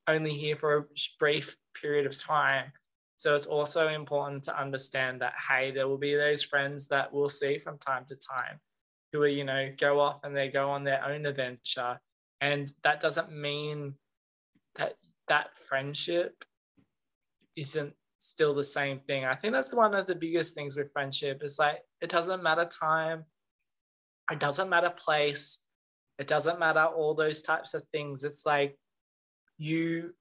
only 0.09 0.35
here 0.35 0.57
for 0.57 0.77
a 0.77 0.85
brief 1.19 1.57
period 1.81 2.07
of 2.07 2.19
time. 2.19 2.73
So 3.17 3.37
it's 3.37 3.47
also 3.47 3.89
important 3.89 4.43
to 4.45 4.61
understand 4.61 5.21
that 5.21 5.35
hey 5.49 5.71
there 5.71 5.87
will 5.87 5.99
be 5.99 6.15
those 6.15 6.43
friends 6.43 6.89
that 6.89 7.13
we'll 7.13 7.29
see 7.29 7.59
from 7.59 7.79
time 7.79 8.05
to 8.09 8.17
time 8.17 8.59
who 9.13 9.23
are 9.23 9.29
you 9.29 9.45
know 9.45 9.71
go 9.79 10.01
off 10.01 10.21
and 10.25 10.37
they 10.37 10.49
go 10.49 10.71
on 10.71 10.83
their 10.83 11.05
own 11.05 11.25
adventure 11.27 12.01
and 12.43 12.73
that 12.83 13.01
doesn't 13.01 13.33
mean 13.33 13.95
that 14.75 14.97
that 15.29 15.57
friendship 15.57 16.45
isn't 17.57 17.95
still 18.19 18.53
the 18.53 18.65
same 18.65 18.99
thing. 18.99 19.25
I 19.25 19.37
think 19.37 19.53
that's 19.53 19.73
one 19.73 19.95
of 19.95 20.07
the 20.09 20.17
biggest 20.17 20.53
things 20.53 20.77
with 20.77 20.93
friendship 20.93 21.43
is 21.45 21.59
like 21.59 21.79
it 22.01 22.11
doesn't 22.11 22.43
matter 22.43 22.65
time. 22.67 23.25
It 24.31 24.41
doesn't 24.41 24.69
matter 24.69 24.91
place. 24.91 25.63
It 26.19 26.27
doesn't 26.27 26.59
matter 26.59 26.85
all 26.85 27.15
those 27.15 27.43
types 27.43 27.75
of 27.75 27.85
things. 27.93 28.25
It's 28.25 28.45
like 28.45 28.77
you 29.57 30.15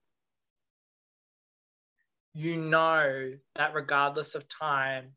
you 2.33 2.57
know 2.57 3.33
that 3.55 3.73
regardless 3.73 4.35
of 4.35 4.47
time 4.47 5.13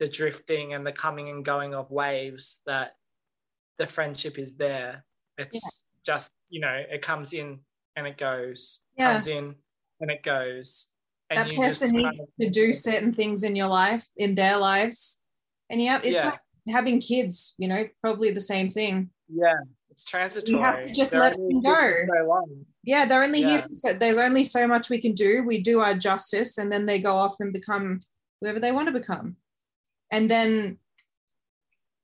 the 0.00 0.08
drifting 0.08 0.72
and 0.72 0.86
the 0.86 0.92
coming 0.92 1.28
and 1.28 1.44
going 1.44 1.74
of 1.74 1.90
waves 1.90 2.60
that 2.66 2.94
the 3.78 3.86
friendship 3.86 4.38
is 4.38 4.56
there. 4.56 5.04
It's 5.36 5.77
just 6.08 6.32
you 6.48 6.60
know 6.64 6.76
it 6.94 7.02
comes 7.02 7.28
in 7.40 7.48
and 7.96 8.06
it 8.06 8.16
goes 8.16 8.80
Yeah. 8.96 9.12
comes 9.12 9.26
in 9.26 9.44
and 10.00 10.10
it 10.10 10.22
goes 10.22 10.68
and 11.28 11.38
that 11.38 11.46
you 11.52 11.58
just 11.60 11.80
person 11.82 11.90
kind 11.90 12.02
needs 12.16 12.20
of- 12.22 12.28
to 12.40 12.48
do 12.62 12.66
certain 12.72 13.12
things 13.12 13.38
in 13.48 13.54
your 13.60 13.68
life, 13.82 14.04
in 14.16 14.34
their 14.34 14.56
lives. 14.56 15.20
And 15.70 15.78
yeah, 15.86 15.98
it's 16.02 16.22
Yeah. 16.22 16.30
like 16.30 16.40
having 16.78 16.98
kids, 17.12 17.54
you 17.58 17.68
know, 17.68 17.82
probably 18.02 18.30
the 18.30 18.46
same 18.54 18.68
thing. 18.78 19.10
yeah 19.44 19.58
it's 19.90 20.04
transitory 20.06 20.86
You 20.88 20.94
just 20.94 21.10
They're 21.12 21.20
let 21.20 21.34
them 21.36 21.60
go. 21.60 21.74
so. 21.74 22.64
Yeah, 22.92 23.04
they're 23.04 23.24
only 23.28 23.42
here 23.50 23.62
for 23.80 23.92
there's 24.02 24.16
only 24.28 24.44
so 24.56 24.62
much 24.72 24.88
we 24.88 25.00
can 25.04 25.12
do. 25.26 25.30
We 25.50 25.56
do 25.70 25.76
our 25.86 25.94
justice 26.08 26.52
and 26.58 26.68
then 26.72 26.86
they 26.86 26.98
go 27.08 27.14
off 27.24 27.34
and 27.40 27.52
become 27.52 27.86
whoever 28.40 28.60
they 28.60 28.72
want 28.76 28.86
to 28.90 28.98
become. 29.00 29.36
And 30.16 30.24
then 30.34 30.78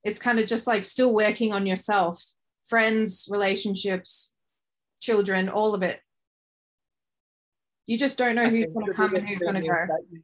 it's 0.07 0.19
kind 0.19 0.37
of 0.39 0.45
just 0.53 0.67
like 0.67 0.83
still 0.83 1.11
working 1.23 1.51
on 1.57 1.65
yourself, 1.65 2.17
friends, 2.65 3.27
relationships, 3.29 4.33
children, 5.01 5.49
all 5.49 5.73
of 5.75 5.83
it. 5.83 5.99
You 7.87 7.97
just 7.97 8.17
don't 8.17 8.35
know 8.35 8.43
I 8.43 8.49
who's 8.49 8.65
going 8.67 8.85
to 8.87 8.93
come 8.93 9.15
and 9.15 9.27
who's 9.29 9.39
going 9.39 9.55
to 9.55 9.61
go. 9.61 9.67
is 9.67 9.87
that 9.87 10.01
you- 10.11 10.23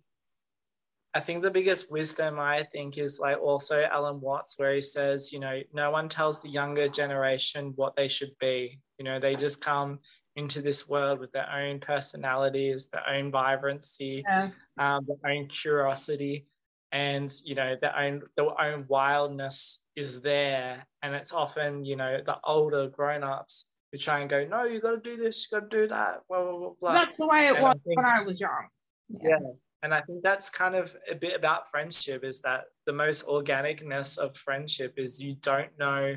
I 1.13 1.19
think 1.19 1.43
the 1.43 1.51
biggest 1.51 1.91
wisdom 1.91 2.39
I 2.39 2.63
think 2.63 2.97
is 2.97 3.19
like 3.19 3.37
also 3.37 3.83
Alan 3.83 4.21
Watts, 4.21 4.53
where 4.57 4.73
he 4.73 4.79
says, 4.79 5.33
you 5.33 5.39
know, 5.41 5.61
no 5.73 5.91
one 5.91 6.07
tells 6.07 6.41
the 6.41 6.47
younger 6.49 6.87
generation 6.87 7.73
what 7.75 7.97
they 7.97 8.07
should 8.07 8.31
be. 8.39 8.79
You 8.97 9.03
know, 9.03 9.19
they 9.19 9.35
just 9.35 9.61
come 9.61 9.99
into 10.37 10.61
this 10.61 10.87
world 10.87 11.19
with 11.19 11.33
their 11.33 11.51
own 11.51 11.81
personalities, 11.81 12.89
their 12.89 13.05
own 13.09 13.29
vibrancy, 13.29 14.23
Yeah. 14.25 14.51
um, 14.77 15.05
their 15.05 15.31
own 15.33 15.49
curiosity, 15.49 16.47
and 16.91 17.31
you 17.45 17.55
know, 17.55 17.75
their 17.79 17.97
own 17.97 18.21
their 18.35 18.59
own 18.61 18.85
wildness 18.87 19.83
is 19.95 20.21
there. 20.21 20.85
And 21.01 21.15
it's 21.15 21.33
often, 21.33 21.85
you 21.85 21.95
know, 21.95 22.19
the 22.25 22.37
older 22.43 22.87
grown-ups 22.87 23.69
who 23.91 23.97
try 23.97 24.19
and 24.19 24.29
go, 24.29 24.45
no, 24.45 24.63
you 24.63 24.79
got 24.79 24.91
to 24.91 25.09
do 25.09 25.17
this, 25.17 25.47
you 25.51 25.59
got 25.59 25.69
to 25.69 25.77
do 25.77 25.87
that, 25.87 26.19
blah 26.29 26.41
blah 26.43 26.57
blah. 26.59 26.69
blah. 26.79 26.91
That's 26.93 27.17
the 27.17 27.27
way 27.27 27.47
it 27.47 27.55
And 27.55 27.63
I 27.65 27.67
was 27.69 27.77
think- 27.85 27.97
when 27.97 28.05
I 28.05 28.21
was 28.23 28.39
young. 28.39 28.67
yeah 29.09 29.37
and 29.83 29.95
i 29.95 30.01
think 30.01 30.21
that's 30.21 30.47
kind 30.49 30.75
of 30.75 30.95
a 31.09 31.15
bit 31.15 31.35
about 31.35 31.67
friendship 31.69 32.23
is 32.23 32.41
that 32.43 32.65
the 32.85 32.93
most 32.93 33.25
organicness 33.27 34.15
of 34.17 34.37
friendship 34.37 34.93
is 34.97 35.21
you 35.21 35.33
don't 35.41 35.71
know 35.79 36.15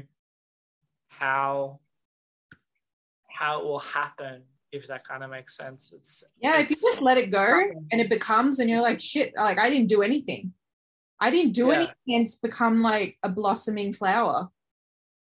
how 1.09 1.81
how 3.31 3.61
it 3.61 3.65
will 3.65 3.79
happen 3.79 4.43
if 4.73 4.87
that 4.89 5.03
kind 5.05 5.23
of 5.25 5.31
makes 5.31 5.57
sense 5.57 5.93
it's 5.97 6.35
Yeah, 6.41 6.61
if 6.61 6.69
you 6.71 6.77
just 6.77 7.01
let 7.01 7.17
it 7.17 7.31
go 7.31 7.61
and 7.91 8.01
it 8.01 8.09
becomes, 8.11 8.59
and 8.59 8.69
you're 8.69 8.83
like, 8.83 9.01
shit, 9.01 9.33
like 9.37 9.59
I 9.59 9.71
didn't 9.71 9.89
do 9.89 10.03
anything. 10.03 10.53
I 11.25 11.31
didn't 11.31 11.53
do 11.53 11.67
Yeah. 11.69 11.75
anything, 11.77 11.95
and 12.15 12.25
it's 12.25 12.35
become 12.49 12.77
like 12.83 13.11
a 13.23 13.31
blossoming 13.39 13.93
flower. 14.01 14.39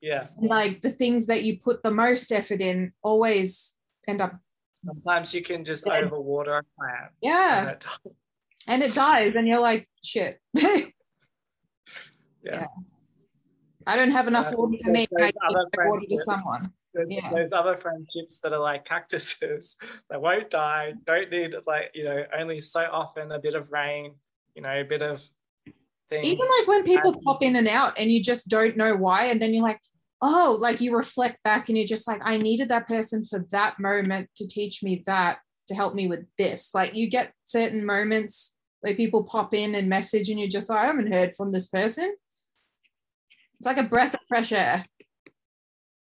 yeah 0.03 0.29
like 0.57 0.81
the 0.87 0.89
things 1.01 1.27
that 1.31 1.41
you 1.45 1.53
put 1.59 1.77
the 1.83 1.91
most 2.05 2.33
effort 2.33 2.61
in 2.71 2.79
always 3.03 3.49
end 4.09 4.21
up, 4.27 4.33
sometimes 4.87 5.35
you 5.35 5.43
can 5.43 5.61
just 5.71 5.85
Yeah. 5.87 5.99
overwater 6.03 6.55
a 6.61 6.65
plant 6.77 7.11
yeah, 7.21 7.53
and 7.61 7.71
it- 7.75 7.87
and 8.71 8.83
it 8.87 8.95
dies, 8.95 9.33
and 9.37 9.47
you're 9.49 9.61
like, 9.71 9.83
shit. 10.13 10.33
yeah 12.43 12.67
I 13.87 13.97
don't 13.99 14.13
have 14.19 14.29
enough 14.29 14.49
Yeah, 14.51 14.57
water 14.59 14.79
those- 14.85 14.93
me. 14.95 15.07
I 15.19 15.27
give 15.27 15.71
water 15.91 16.07
to 16.07 16.17
someone? 16.31 16.73
There's, 16.95 17.09
Yeah. 17.17 17.31
there's 17.35 17.53
other 17.53 17.77
friendships 17.77 18.41
that 18.43 18.53
are 18.53 18.65
like 18.71 18.85
cactuses 18.85 19.77
that 20.11 20.21
won't 20.21 20.51
die, 20.51 20.95
don't 21.05 21.31
need 21.31 21.55
like, 21.67 21.91
you 21.95 22.05
know, 22.05 22.25
only 22.41 22.59
so 22.59 22.83
often 23.03 23.33
a 23.33 23.39
bit 23.47 23.55
of 23.55 23.71
rain, 23.73 24.15
you 24.55 24.63
know, 24.63 24.77
a 24.81 24.85
bit 24.95 25.03
of 25.03 25.19
thing. 26.11 26.25
Even 26.25 26.47
like 26.59 26.69
when 26.69 26.85
people 26.85 27.13
And- 27.13 27.23
pop 27.23 27.43
in 27.43 27.57
and 27.57 27.69
out, 27.69 27.99
and 27.99 28.11
you 28.11 28.23
just 28.23 28.49
don't 28.49 28.77
know 28.77 28.97
why, 28.97 29.27
and 29.27 29.41
then 29.41 29.55
you're 29.55 29.63
like, 29.63 29.81
oh, 30.23 30.57
like 30.61 30.81
you 30.81 30.95
reflect 30.95 31.43
back, 31.45 31.69
and 31.69 31.79
you're 31.79 31.87
just 31.87 32.07
like, 32.09 32.21
I 32.25 32.37
needed 32.37 32.69
that 32.69 32.87
person 32.89 33.23
for 33.25 33.47
that 33.51 33.79
moment 33.81 34.29
to 34.37 34.47
teach 34.47 34.83
me 34.83 35.03
that 35.07 35.39
to 35.69 35.75
help 35.75 35.95
me 35.95 36.07
with 36.09 36.27
this. 36.37 36.75
Like 36.75 36.95
you 36.95 37.09
get 37.09 37.33
certain 37.45 37.87
moments 37.87 38.57
where 38.81 38.95
people 38.95 39.25
pop 39.25 39.55
in 39.55 39.75
and 39.75 39.89
message, 39.89 40.29
and 40.29 40.39
you're 40.39 40.49
just 40.49 40.69
like, 40.69 40.81
I 40.81 40.87
haven't 40.87 41.13
heard 41.13 41.35
from 41.35 41.53
this 41.53 41.67
person. 41.69 42.15
It's 43.59 43.67
like 43.67 43.79
a 43.79 43.83
breath 43.83 44.15
of 44.15 44.21
fresh 44.29 44.53
air. 44.53 44.85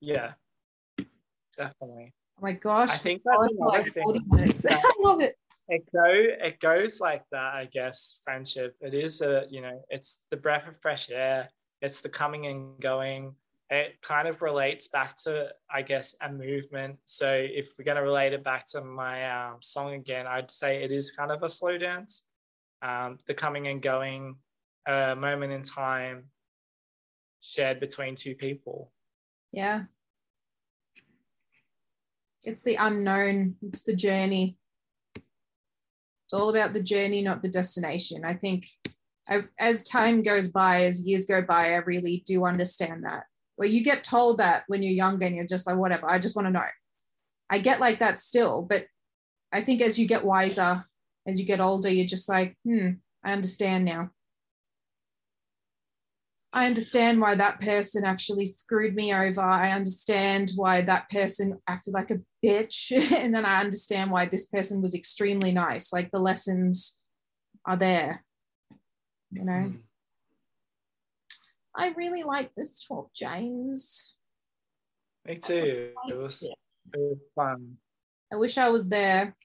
yeah, 0.01 0.33
definitely. 1.57 2.13
Oh 2.37 2.41
my 2.41 2.51
gosh. 2.51 2.89
I 2.91 2.97
think 2.97 3.21
that's 3.23 3.53
like 3.57 3.93
40 3.93 4.19
minutes. 4.27 4.65
I 4.69 4.91
love 4.99 5.21
it. 5.21 5.35
It 5.67 5.85
go 5.91 6.03
it 6.05 6.59
goes 6.59 6.99
like 6.99 7.23
that, 7.31 7.55
I 7.55 7.67
guess. 7.71 8.21
Friendship. 8.23 8.75
It 8.81 8.93
is 8.93 9.21
a 9.21 9.45
you 9.49 9.61
know, 9.61 9.83
it's 9.89 10.25
the 10.29 10.37
breath 10.37 10.67
of 10.67 10.79
fresh 10.81 11.09
air. 11.09 11.49
It's 11.81 12.01
the 12.01 12.09
coming 12.09 12.45
and 12.45 12.79
going. 12.79 13.35
It 13.69 13.99
kind 14.03 14.27
of 14.27 14.43
relates 14.43 14.89
back 14.89 15.15
to, 15.23 15.49
I 15.73 15.81
guess, 15.81 16.15
a 16.21 16.31
movement. 16.31 16.97
So 17.05 17.31
if 17.33 17.71
we're 17.77 17.85
gonna 17.85 18.03
relate 18.03 18.33
it 18.33 18.43
back 18.43 18.67
to 18.71 18.83
my 18.83 19.47
um, 19.47 19.57
song 19.61 19.93
again, 19.93 20.27
I'd 20.27 20.51
say 20.51 20.83
it 20.83 20.91
is 20.91 21.11
kind 21.11 21.31
of 21.31 21.41
a 21.41 21.49
slow 21.49 21.77
dance. 21.77 22.27
Um, 22.81 23.17
the 23.27 23.33
coming 23.33 23.67
and 23.67 23.81
going, 23.81 24.35
a 24.87 25.15
moment 25.15 25.51
in 25.51 25.63
time 25.63 26.25
shared 27.41 27.79
between 27.79 28.15
two 28.15 28.35
people. 28.35 28.91
Yeah. 29.51 29.83
It's 32.43 32.61
the 32.61 32.75
unknown, 32.75 33.55
it's 33.63 33.81
the 33.81 33.95
journey. 33.95 34.57
It's 36.25 36.33
all 36.33 36.49
about 36.49 36.73
the 36.73 36.81
journey, 36.81 37.21
not 37.21 37.43
the 37.43 37.49
destination. 37.49 38.23
I 38.25 38.33
think 38.33 38.65
I, 39.29 39.43
as 39.59 39.83
time 39.83 40.23
goes 40.23 40.47
by, 40.47 40.83
as 40.83 41.05
years 41.05 41.25
go 41.25 41.41
by, 41.41 41.73
I 41.73 41.77
really 41.77 42.23
do 42.25 42.45
understand 42.45 43.05
that. 43.05 43.25
Where 43.57 43.69
you 43.69 43.83
get 43.83 44.03
told 44.03 44.39
that 44.39 44.63
when 44.67 44.83
you're 44.83 44.91
younger 44.91 45.25
and 45.25 45.35
you're 45.35 45.45
just 45.45 45.67
like, 45.67 45.77
whatever, 45.77 46.09
I 46.09 46.19
just 46.19 46.35
want 46.35 46.47
to 46.47 46.51
know. 46.51 46.65
I 47.49 47.59
get 47.59 47.79
like 47.79 47.99
that 47.99 48.19
still, 48.19 48.63
but 48.63 48.85
I 49.53 49.61
think 49.61 49.81
as 49.81 49.97
you 49.97 50.07
get 50.07 50.25
wiser, 50.25 50.83
as 51.27 51.39
you 51.39 51.45
get 51.45 51.61
older, 51.61 51.89
you're 51.89 52.05
just 52.05 52.27
like, 52.27 52.55
hmm, 52.65 52.87
I 53.23 53.33
understand 53.33 53.85
now. 53.85 54.09
I 56.55 56.67
understand 56.67 57.19
why 57.19 57.35
that 57.35 57.59
person 57.59 58.05
actually 58.05 58.45
screwed 58.45 58.95
me 58.95 59.13
over. 59.13 59.41
I 59.41 59.71
understand 59.73 60.53
why 60.55 60.79
that 60.81 61.09
person 61.09 61.59
acted 61.67 61.93
like 61.93 62.11
a 62.11 62.21
bitch. 62.43 62.93
and 63.19 63.35
then 63.35 63.43
I 63.43 63.59
understand 63.59 64.09
why 64.09 64.25
this 64.25 64.45
person 64.45 64.81
was 64.81 64.95
extremely 64.95 65.51
nice. 65.51 65.91
Like 65.91 66.11
the 66.11 66.19
lessons 66.19 66.97
are 67.65 67.75
there. 67.75 68.23
You 69.31 69.43
know, 69.43 69.51
Mm. 69.51 69.81
I 71.75 71.89
really 71.97 72.23
like 72.23 72.55
this 72.55 72.81
talk, 72.85 73.13
James. 73.13 74.15
Me 75.27 75.35
too. 75.35 75.91
It 76.07 76.17
was, 76.17 76.41
it 76.43 76.97
was 76.97 77.17
fun. 77.35 77.75
I 78.31 78.37
wish 78.37 78.57
I 78.57 78.69
was 78.69 78.87
there. 78.87 79.35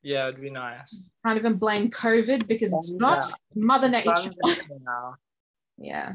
Yeah, 0.00 0.28
it'd 0.28 0.40
be 0.40 0.48
nice. 0.48 1.18
Can't 1.26 1.36
even 1.38 1.58
blame 1.58 1.88
COVID 1.88 2.46
because 2.46 2.72
it's 2.72 2.90
Yeah. 2.92 2.96
not 2.98 3.24
Mother 3.54 3.90
Nature. 3.90 4.32
Now. 4.82 5.16
Yeah. 5.78 6.14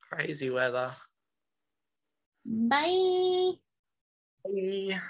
Crazy 0.00 0.50
weather. 0.50 0.92
Bye. 2.44 3.52
Bye. 4.44 5.00